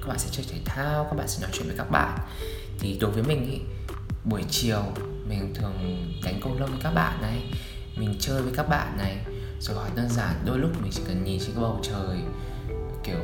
các 0.06 0.10
bạn 0.10 0.20
sẽ 0.20 0.30
chơi 0.32 0.46
thể 0.50 0.60
thao 0.66 1.04
các 1.04 1.16
bạn 1.18 1.28
sẽ 1.28 1.42
nói 1.42 1.52
chuyện 1.54 1.68
với 1.68 1.78
các 1.78 1.92
bạn. 1.92 2.18
Thì 2.80 2.98
đối 3.02 3.12
với 3.12 3.24
mình 3.24 3.52
ý, 3.52 3.60
buổi 4.24 4.44
chiều 4.50 4.84
mình 5.28 5.54
thường 5.56 5.74
đánh 6.24 6.40
cầu 6.44 6.56
lông 6.60 6.70
với 6.72 6.80
các 6.84 6.92
bạn 6.92 7.22
này 7.22 7.44
mình 7.96 8.16
chơi 8.20 8.42
với 8.42 8.54
các 8.56 8.70
bạn 8.70 8.98
này. 8.98 9.18
Rồi 9.60 9.78
hoặc 9.78 9.96
đơn 9.96 10.10
giản 10.10 10.36
đôi 10.46 10.60
lúc 10.60 10.82
mình 10.82 10.92
chỉ 10.92 11.02
cần 11.08 11.24
nhìn 11.24 11.40
trên 11.40 11.52
cái 11.56 11.62
bầu 11.62 11.80
trời 11.84 12.18
kiểu 13.04 13.20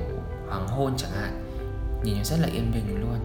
hoàng 0.48 0.68
hôn 0.68 0.94
chẳng 0.98 1.12
hạn 1.12 1.44
nhìn 2.04 2.18
nó 2.18 2.24
rất 2.24 2.38
là 2.40 2.48
yên 2.48 2.72
bình 2.74 3.02
luôn. 3.02 3.20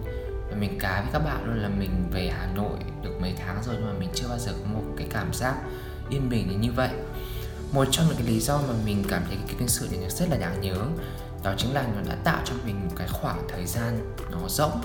Và 0.50 0.56
mình 0.56 0.78
cá 0.78 1.00
với 1.00 1.12
các 1.12 1.18
bạn 1.18 1.44
luôn 1.44 1.62
là 1.62 1.68
mình 1.68 2.10
về 2.12 2.30
Hà 2.38 2.46
Nội 2.54 2.78
được 3.02 3.20
mấy 3.20 3.34
tháng 3.38 3.62
rồi 3.66 3.74
nhưng 3.78 3.86
mà 3.86 3.98
mình 3.98 4.08
chưa 4.14 4.28
bao 4.28 4.38
giờ 4.38 4.52
có 4.52 4.70
một 4.72 4.84
cái 4.96 5.06
cảm 5.10 5.32
giác 5.32 5.54
yên 6.10 6.28
bình 6.28 6.60
như 6.60 6.72
vậy. 6.72 6.90
Một 7.72 7.88
trong 7.90 8.06
những 8.06 8.16
cái 8.16 8.26
lý 8.26 8.40
do 8.40 8.58
mà 8.58 8.74
mình 8.84 9.04
cảm 9.08 9.22
thấy 9.28 9.36
cái 9.46 9.56
kinh 9.58 9.68
sự 9.68 9.88
này 9.90 10.00
nó 10.02 10.08
rất 10.08 10.30
là 10.30 10.36
đáng 10.36 10.60
nhớ 10.60 10.76
đó 11.46 11.54
chính 11.58 11.74
là 11.74 11.82
nó 11.82 12.02
đã 12.08 12.16
tạo 12.24 12.42
cho 12.44 12.54
mình 12.64 12.88
một 12.88 12.94
cái 12.96 13.08
khoảng 13.08 13.46
thời 13.48 13.66
gian 13.66 14.14
nó 14.30 14.38
rỗng. 14.48 14.80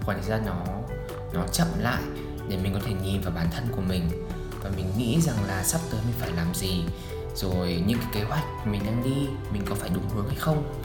Khoảng 0.00 0.18
thời 0.20 0.30
gian 0.30 0.46
nó 0.46 0.64
nó 1.32 1.46
chậm 1.52 1.66
lại 1.78 2.02
để 2.48 2.56
mình 2.56 2.74
có 2.74 2.80
thể 2.84 2.92
nhìn 2.92 3.20
vào 3.20 3.32
bản 3.34 3.46
thân 3.52 3.68
của 3.76 3.80
mình 3.80 4.08
và 4.62 4.70
mình 4.76 4.92
nghĩ 4.98 5.20
rằng 5.20 5.36
là 5.46 5.62
sắp 5.62 5.80
tới 5.90 6.00
mình 6.04 6.14
phải 6.18 6.32
làm 6.32 6.54
gì, 6.54 6.84
rồi 7.34 7.82
những 7.86 7.98
cái 7.98 8.08
kế 8.12 8.22
hoạch 8.22 8.44
mình 8.66 8.82
đang 8.86 9.02
đi, 9.04 9.28
mình 9.52 9.62
có 9.68 9.74
phải 9.74 9.90
đúng 9.94 10.08
hướng 10.08 10.28
hay 10.28 10.36
không. 10.38 10.80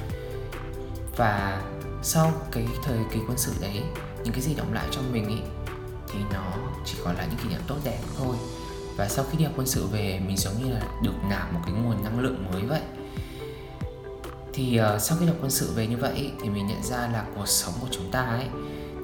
Và 1.16 1.62
sau 2.04 2.32
cái 2.52 2.68
thời 2.84 3.00
kỳ 3.14 3.20
quân 3.28 3.38
sự 3.38 3.54
đấy, 3.62 3.84
những 4.24 4.34
cái 4.34 4.42
gì 4.42 4.56
động 4.56 4.74
lại 4.74 4.88
trong 4.92 5.14
mình 5.14 5.28
ý, 5.28 5.38
thì 6.14 6.20
nó 6.34 6.54
chỉ 6.86 6.98
còn 7.04 7.16
là 7.16 7.26
những 7.26 7.38
kỷ 7.44 7.50
niệm 7.50 7.62
tốt 7.68 7.78
đẹp 7.84 8.00
thôi. 8.18 8.36
Và 8.98 9.10
sau 9.10 9.26
khi 9.32 9.38
đi 9.38 9.44
học 9.44 9.54
quân 9.58 9.68
sự 9.68 9.88
về, 9.88 10.22
mình 10.28 10.38
giống 10.38 10.64
như 10.64 10.74
là 10.74 10.82
được 11.04 11.16
nạp 11.30 11.54
một 11.54 11.60
cái 11.66 11.74
nguồn 11.74 12.04
năng 12.04 12.20
lượng 12.20 12.52
mới 12.52 12.62
vậy 12.62 12.82
thì 14.54 14.80
uh, 14.82 15.02
sau 15.02 15.18
khi 15.18 15.26
học 15.26 15.36
quân 15.42 15.52
sự 15.52 15.72
về 15.72 15.88
như 15.88 15.98
vậy 15.98 16.32
thì 16.42 16.50
mình 16.50 16.68
nhận 16.68 16.84
ra 16.84 16.98
là 16.98 17.26
cuộc 17.36 17.48
sống 17.48 17.74
của 17.82 17.88
chúng 17.92 18.12
ta 18.12 18.22
ấy 18.22 18.48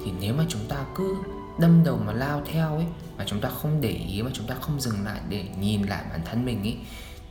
thì 0.04 0.12
nếu 0.20 0.34
mà 0.34 0.44
chúng 0.48 0.68
ta 0.68 0.76
cứ 0.94 1.16
đâm 1.58 1.84
đầu 1.84 1.98
mà 2.06 2.12
lao 2.12 2.42
theo 2.52 2.76
ấy 2.76 2.86
mà 3.18 3.24
chúng 3.26 3.40
ta 3.40 3.48
không 3.48 3.80
để 3.80 3.90
ý 3.90 4.22
mà 4.22 4.30
chúng 4.34 4.46
ta 4.46 4.54
không 4.60 4.80
dừng 4.80 5.04
lại 5.04 5.20
để 5.28 5.44
nhìn 5.60 5.82
lại 5.82 6.04
bản 6.10 6.20
thân 6.24 6.44
mình 6.44 6.62
ấy 6.62 6.76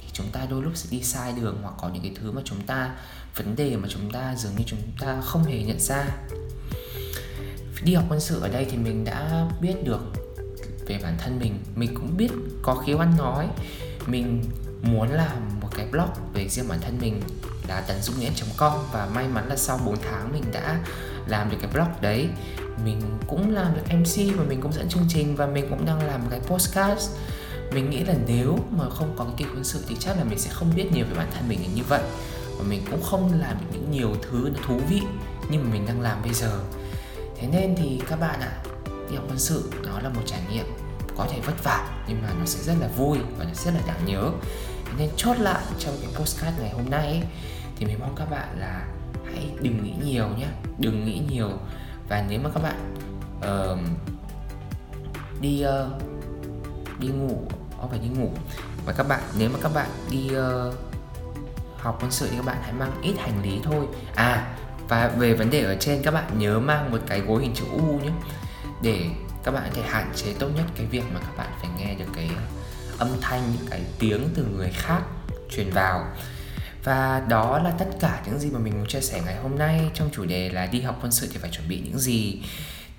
thì 0.01 0.07
chúng 0.13 0.25
ta 0.31 0.45
đôi 0.49 0.63
lúc 0.63 0.71
sẽ 0.75 0.87
đi 0.91 1.03
sai 1.03 1.33
đường 1.41 1.59
hoặc 1.61 1.73
có 1.81 1.89
những 1.89 2.03
cái 2.03 2.11
thứ 2.15 2.31
mà 2.31 2.41
chúng 2.45 2.61
ta 2.61 2.95
vấn 3.35 3.55
đề 3.55 3.77
mà 3.77 3.87
chúng 3.91 4.11
ta 4.11 4.35
dường 4.35 4.55
như 4.57 4.63
chúng 4.67 4.79
ta 4.99 5.21
không 5.21 5.43
hề 5.43 5.63
nhận 5.63 5.79
ra. 5.79 6.05
Đi 7.83 7.93
học 7.93 8.05
quân 8.09 8.19
sự 8.19 8.41
ở 8.41 8.49
đây 8.49 8.65
thì 8.69 8.77
mình 8.77 9.05
đã 9.05 9.47
biết 9.61 9.83
được 9.83 10.01
về 10.87 10.99
bản 11.03 11.15
thân 11.17 11.39
mình 11.39 11.59
mình 11.75 11.95
cũng 11.95 12.17
biết 12.17 12.31
có 12.61 12.75
khiếu 12.75 12.97
ăn 12.97 13.17
nói 13.17 13.47
mình 14.07 14.43
muốn 14.81 15.11
làm 15.11 15.59
một 15.61 15.69
cái 15.75 15.87
blog 15.91 16.09
về 16.33 16.49
riêng 16.49 16.67
bản 16.67 16.79
thân 16.81 16.97
mình 17.01 17.21
là 17.67 17.81
tấn 17.81 18.01
dũng 18.01 18.15
com 18.57 18.73
và 18.91 19.07
may 19.13 19.27
mắn 19.27 19.49
là 19.49 19.55
sau 19.55 19.79
4 19.85 19.95
tháng 20.01 20.31
mình 20.33 20.43
đã 20.51 20.79
làm 21.27 21.49
được 21.49 21.57
cái 21.61 21.69
blog 21.73 22.01
đấy. 22.01 22.29
Mình 22.85 23.01
cũng 23.27 23.55
làm 23.55 23.75
được 23.75 23.95
MC 23.95 24.37
và 24.37 24.43
mình 24.43 24.61
cũng 24.61 24.73
dẫn 24.73 24.89
chương 24.89 25.05
trình 25.09 25.35
và 25.35 25.45
mình 25.45 25.65
cũng 25.69 25.85
đang 25.85 26.07
làm 26.07 26.21
cái 26.29 26.39
podcast. 26.39 27.09
mình 27.73 27.89
nghĩ 27.89 27.99
là 27.99 28.13
nếu 28.27 28.59
mà 28.71 28.89
không 28.89 29.15
có 29.17 29.23
cái 29.23 29.33
kỳ 29.37 29.45
quân 29.45 29.63
sự 29.63 29.83
thì 29.87 29.95
chắc 29.99 30.17
là 30.17 30.23
mình 30.23 30.39
sẽ 30.39 30.49
không 30.53 30.75
biết 30.75 30.91
nhiều 30.91 31.05
về 31.05 31.17
bản 31.17 31.27
thân 31.33 31.49
mình 31.49 31.59
như 31.75 31.83
vậy. 31.89 32.01
Và 32.57 32.63
mình 32.69 32.81
cũng 32.91 33.03
không 33.03 33.39
làm 33.39 33.57
được 33.59 33.67
những 33.71 33.91
nhiều 33.91 34.15
thứ 34.21 34.51
thú 34.67 34.79
vị 34.89 35.01
như 35.49 35.59
mà 35.59 35.69
mình 35.73 35.85
đang 35.87 36.01
làm 36.01 36.21
bây 36.23 36.33
giờ. 36.33 36.59
Thế 37.39 37.47
nên 37.47 37.75
thì 37.75 38.01
các 38.09 38.19
bạn 38.19 38.39
ạ 38.39 38.51
à, 38.51 38.63
đi 39.09 39.15
học 39.15 39.25
quân 39.27 39.39
sự 39.39 39.71
nó 39.83 39.99
là 39.99 40.09
một 40.09 40.21
trải 40.25 40.39
nghiệm 40.51 40.65
có 41.17 41.27
thể 41.31 41.39
vất 41.39 41.63
vả 41.63 42.03
nhưng 42.07 42.21
mà 42.21 42.29
nó 42.39 42.45
sẽ 42.45 42.63
rất 42.63 42.73
là 42.79 42.87
vui 42.87 43.17
và 43.37 43.45
nó 43.45 43.53
rất 43.53 43.73
là 43.73 43.81
đáng 43.87 44.05
nhớ. 44.05 44.31
Thế 44.85 44.91
nên 44.97 45.09
chốt 45.15 45.39
lại 45.39 45.63
trong 45.79 45.97
cái 46.01 46.09
postcard 46.15 46.59
ngày 46.59 46.69
hôm 46.69 46.89
nay 46.89 47.07
ấy, 47.07 47.23
thì 47.75 47.85
mình 47.85 47.99
mong 47.99 48.15
các 48.15 48.29
bạn 48.29 48.59
là 48.59 48.85
hãy 49.25 49.51
đừng 49.61 49.83
nghĩ 49.83 49.93
nhiều 50.03 50.27
nhé. 50.27 50.47
Đừng 50.77 51.05
nghĩ 51.05 51.21
nhiều. 51.29 51.49
Và 52.09 52.25
nếu 52.29 52.39
mà 52.39 52.49
các 52.53 52.63
bạn 52.63 52.95
uh, 53.37 53.79
đi 55.41 55.65
uh, 55.65 56.01
đi 56.99 57.07
ngủ 57.07 57.47
không 57.81 57.89
phải 57.89 57.99
đi 57.99 58.07
ngủ 58.07 58.29
và 58.85 58.93
các 58.93 59.07
bạn 59.07 59.21
nếu 59.37 59.49
mà 59.49 59.59
các 59.61 59.73
bạn 59.73 59.89
đi 60.11 60.29
uh, 60.29 60.73
học 61.77 61.97
quân 62.01 62.11
sự 62.11 62.27
thì 62.31 62.37
các 62.37 62.45
bạn 62.45 62.57
hãy 62.61 62.73
mang 62.73 62.91
ít 63.01 63.13
hành 63.17 63.43
lý 63.43 63.59
thôi. 63.63 63.85
À 64.15 64.55
và 64.87 65.07
về 65.07 65.33
vấn 65.33 65.49
đề 65.49 65.63
ở 65.63 65.75
trên 65.79 66.03
các 66.03 66.11
bạn 66.11 66.39
nhớ 66.39 66.59
mang 66.59 66.91
một 66.91 66.97
cái 67.07 67.19
gối 67.19 67.41
hình 67.41 67.53
chữ 67.53 67.65
U 67.71 67.99
nhé. 67.99 68.11
Để 68.81 69.09
các 69.43 69.51
bạn 69.51 69.63
có 69.65 69.69
thể 69.73 69.81
hạn 69.81 70.11
chế 70.15 70.33
tốt 70.39 70.49
nhất 70.55 70.65
cái 70.75 70.85
việc 70.85 71.03
mà 71.13 71.19
các 71.19 71.37
bạn 71.37 71.49
phải 71.61 71.69
nghe 71.77 71.95
được 71.95 72.05
cái 72.15 72.29
âm 72.97 73.09
thanh 73.21 73.41
những 73.51 73.67
cái 73.69 73.81
tiếng 73.99 74.29
từ 74.35 74.45
người 74.55 74.71
khác 74.73 75.01
truyền 75.49 75.69
vào 75.71 76.05
và 76.85 77.23
đó 77.29 77.59
là 77.59 77.71
tất 77.71 77.85
cả 77.99 78.21
những 78.25 78.39
gì 78.39 78.49
mà 78.51 78.59
mình 78.59 78.73
muốn 78.77 78.87
chia 78.87 79.01
sẻ 79.01 79.21
ngày 79.25 79.35
hôm 79.35 79.57
nay 79.57 79.81
trong 79.93 80.09
chủ 80.13 80.25
đề 80.25 80.49
là 80.49 80.65
đi 80.65 80.81
học 80.81 80.99
quân 81.01 81.11
sự 81.11 81.29
thì 81.31 81.37
phải 81.37 81.51
chuẩn 81.51 81.67
bị 81.67 81.81
những 81.85 81.99
gì. 81.99 82.41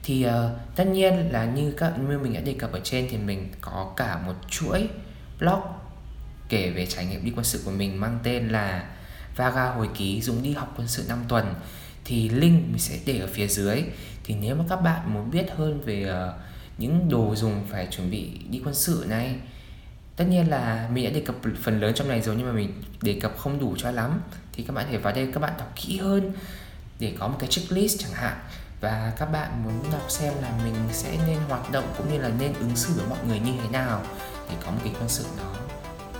Thì 0.03 0.27
uh, 0.27 0.33
tất 0.77 0.87
nhiên 0.87 1.33
là 1.33 1.45
như 1.45 1.75
các 1.77 1.93
như 1.99 2.19
mình 2.19 2.33
đã 2.33 2.41
đề 2.41 2.53
cập 2.59 2.73
ở 2.73 2.81
trên 2.85 3.07
thì 3.11 3.17
mình 3.17 3.49
có 3.61 3.93
cả 3.97 4.19
một 4.27 4.35
chuỗi 4.49 4.89
blog 5.39 5.61
kể 6.49 6.71
về 6.71 6.87
trải 6.87 7.07
nghiệm 7.07 7.25
đi 7.25 7.33
quân 7.37 7.45
sự 7.45 7.63
của 7.65 7.71
mình 7.71 8.01
mang 8.01 8.19
tên 8.23 8.49
là 8.49 8.91
Vaga 9.37 9.71
hồi 9.71 9.89
ký 9.95 10.23
Dũng 10.23 10.43
đi 10.43 10.53
học 10.53 10.75
quân 10.77 10.89
sự 10.89 11.05
5 11.09 11.19
tuần. 11.29 11.55
Thì 12.05 12.29
link 12.29 12.69
mình 12.69 12.79
sẽ 12.79 12.99
để 13.07 13.19
ở 13.19 13.27
phía 13.33 13.47
dưới. 13.47 13.83
Thì 14.25 14.35
nếu 14.35 14.55
mà 14.55 14.65
các 14.69 14.77
bạn 14.77 15.15
muốn 15.15 15.31
biết 15.31 15.47
hơn 15.57 15.81
về 15.85 16.11
uh, 16.11 16.41
những 16.79 17.09
đồ 17.09 17.35
dùng 17.35 17.65
phải 17.71 17.89
chuẩn 17.91 18.11
bị 18.11 18.31
đi 18.51 18.61
quân 18.65 18.75
sự 18.75 19.05
này 19.09 19.35
tất 20.17 20.25
nhiên 20.29 20.51
là 20.51 20.89
mình 20.93 21.05
đã 21.05 21.11
đề 21.11 21.21
cập 21.21 21.35
phần 21.63 21.81
lớn 21.81 21.93
trong 21.95 22.09
này 22.09 22.23
rồi 22.23 22.35
nhưng 22.39 22.47
mà 22.47 22.53
mình 22.53 22.83
đề 23.03 23.19
cập 23.23 23.39
không 23.39 23.61
đủ 23.61 23.75
cho 23.79 23.91
lắm. 23.91 24.21
Thì 24.53 24.63
các 24.63 24.75
bạn 24.75 24.85
có 24.85 24.93
thể 24.93 24.99
vào 24.99 25.15
đây, 25.15 25.31
các 25.33 25.41
bạn 25.41 25.53
đọc 25.59 25.73
kỹ 25.77 25.99
hơn 25.99 26.33
để 26.99 27.15
có 27.19 27.29
một 27.29 27.37
cái 27.39 27.49
checklist 27.49 28.01
chẳng 28.01 28.13
hạn. 28.13 28.37
Và 28.81 29.13
các 29.19 29.27
bạn 29.27 29.65
muốn 29.65 29.93
đọc 29.93 30.05
xem 30.09 30.33
là 30.43 30.53
mình 30.65 30.75
sẽ 30.93 31.19
nên 31.27 31.39
hoạt 31.49 31.71
động 31.73 31.95
cũng 31.99 32.13
như 32.13 32.19
là 32.19 32.31
nên 32.39 32.53
ứng 32.55 32.77
xử 32.77 32.95
với 32.95 33.07
mọi 33.11 33.19
người 33.29 33.39
như 33.39 33.53
thế 33.63 33.69
nào 33.69 34.03
để 34.49 34.57
có 34.65 34.71
một 34.71 34.79
cái 34.85 34.93
con 35.01 35.09
sự 35.09 35.25
nó 35.39 35.53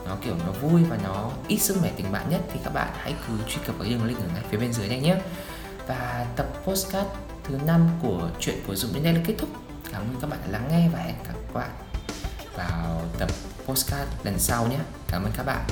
nó 0.09 0.17
kiểu 0.25 0.35
nó 0.47 0.53
vui 0.53 0.85
và 0.85 0.99
nó 1.05 1.31
ít 1.49 1.59
sức 1.59 1.77
mẻ 1.83 1.93
tình 1.97 2.13
bạn 2.13 2.31
nhất. 2.31 2.41
Thì 2.53 2.61
các 2.65 2.75
bạn 2.75 2.89
hãy 2.97 3.15
cứ 3.29 3.35
truy 3.49 3.59
cập 3.67 3.79
vào 3.79 3.89
đường 3.89 4.05
link 4.05 4.19
ở 4.19 4.27
ngay 4.35 4.43
phía 4.51 4.59
bên 4.59 4.73
dưới 4.73 4.89
này 4.89 5.01
nhé. 5.01 5.17
Và 5.87 6.27
tập 6.37 6.47
postcard 6.65 7.09
thứ 7.45 7.59
năm 7.67 7.89
của 8.03 8.31
chuyện 8.41 8.57
của 8.67 8.75
Dũng 8.75 8.95
đến 8.95 9.03
đây 9.03 9.13
là 9.13 9.21
kết 9.27 9.35
thúc. 9.39 9.49
Cảm 9.93 10.03
ơn 10.03 10.21
các 10.21 10.31
bạn 10.31 10.39
đã 10.45 10.51
lắng 10.51 10.69
nghe 10.71 10.89
và 10.93 10.99
hẹn 10.99 11.15
gặp 11.25 11.35
các 11.35 11.55
bạn 11.55 11.86
vào 12.57 13.03
tập 13.19 13.29
postcard 13.67 14.11
lần 14.25 14.39
sau 14.39 14.67
nhé. 14.67 14.79
Cảm 15.09 15.25
ơn 15.25 15.33
các 15.37 15.43
bạn. 15.47 15.65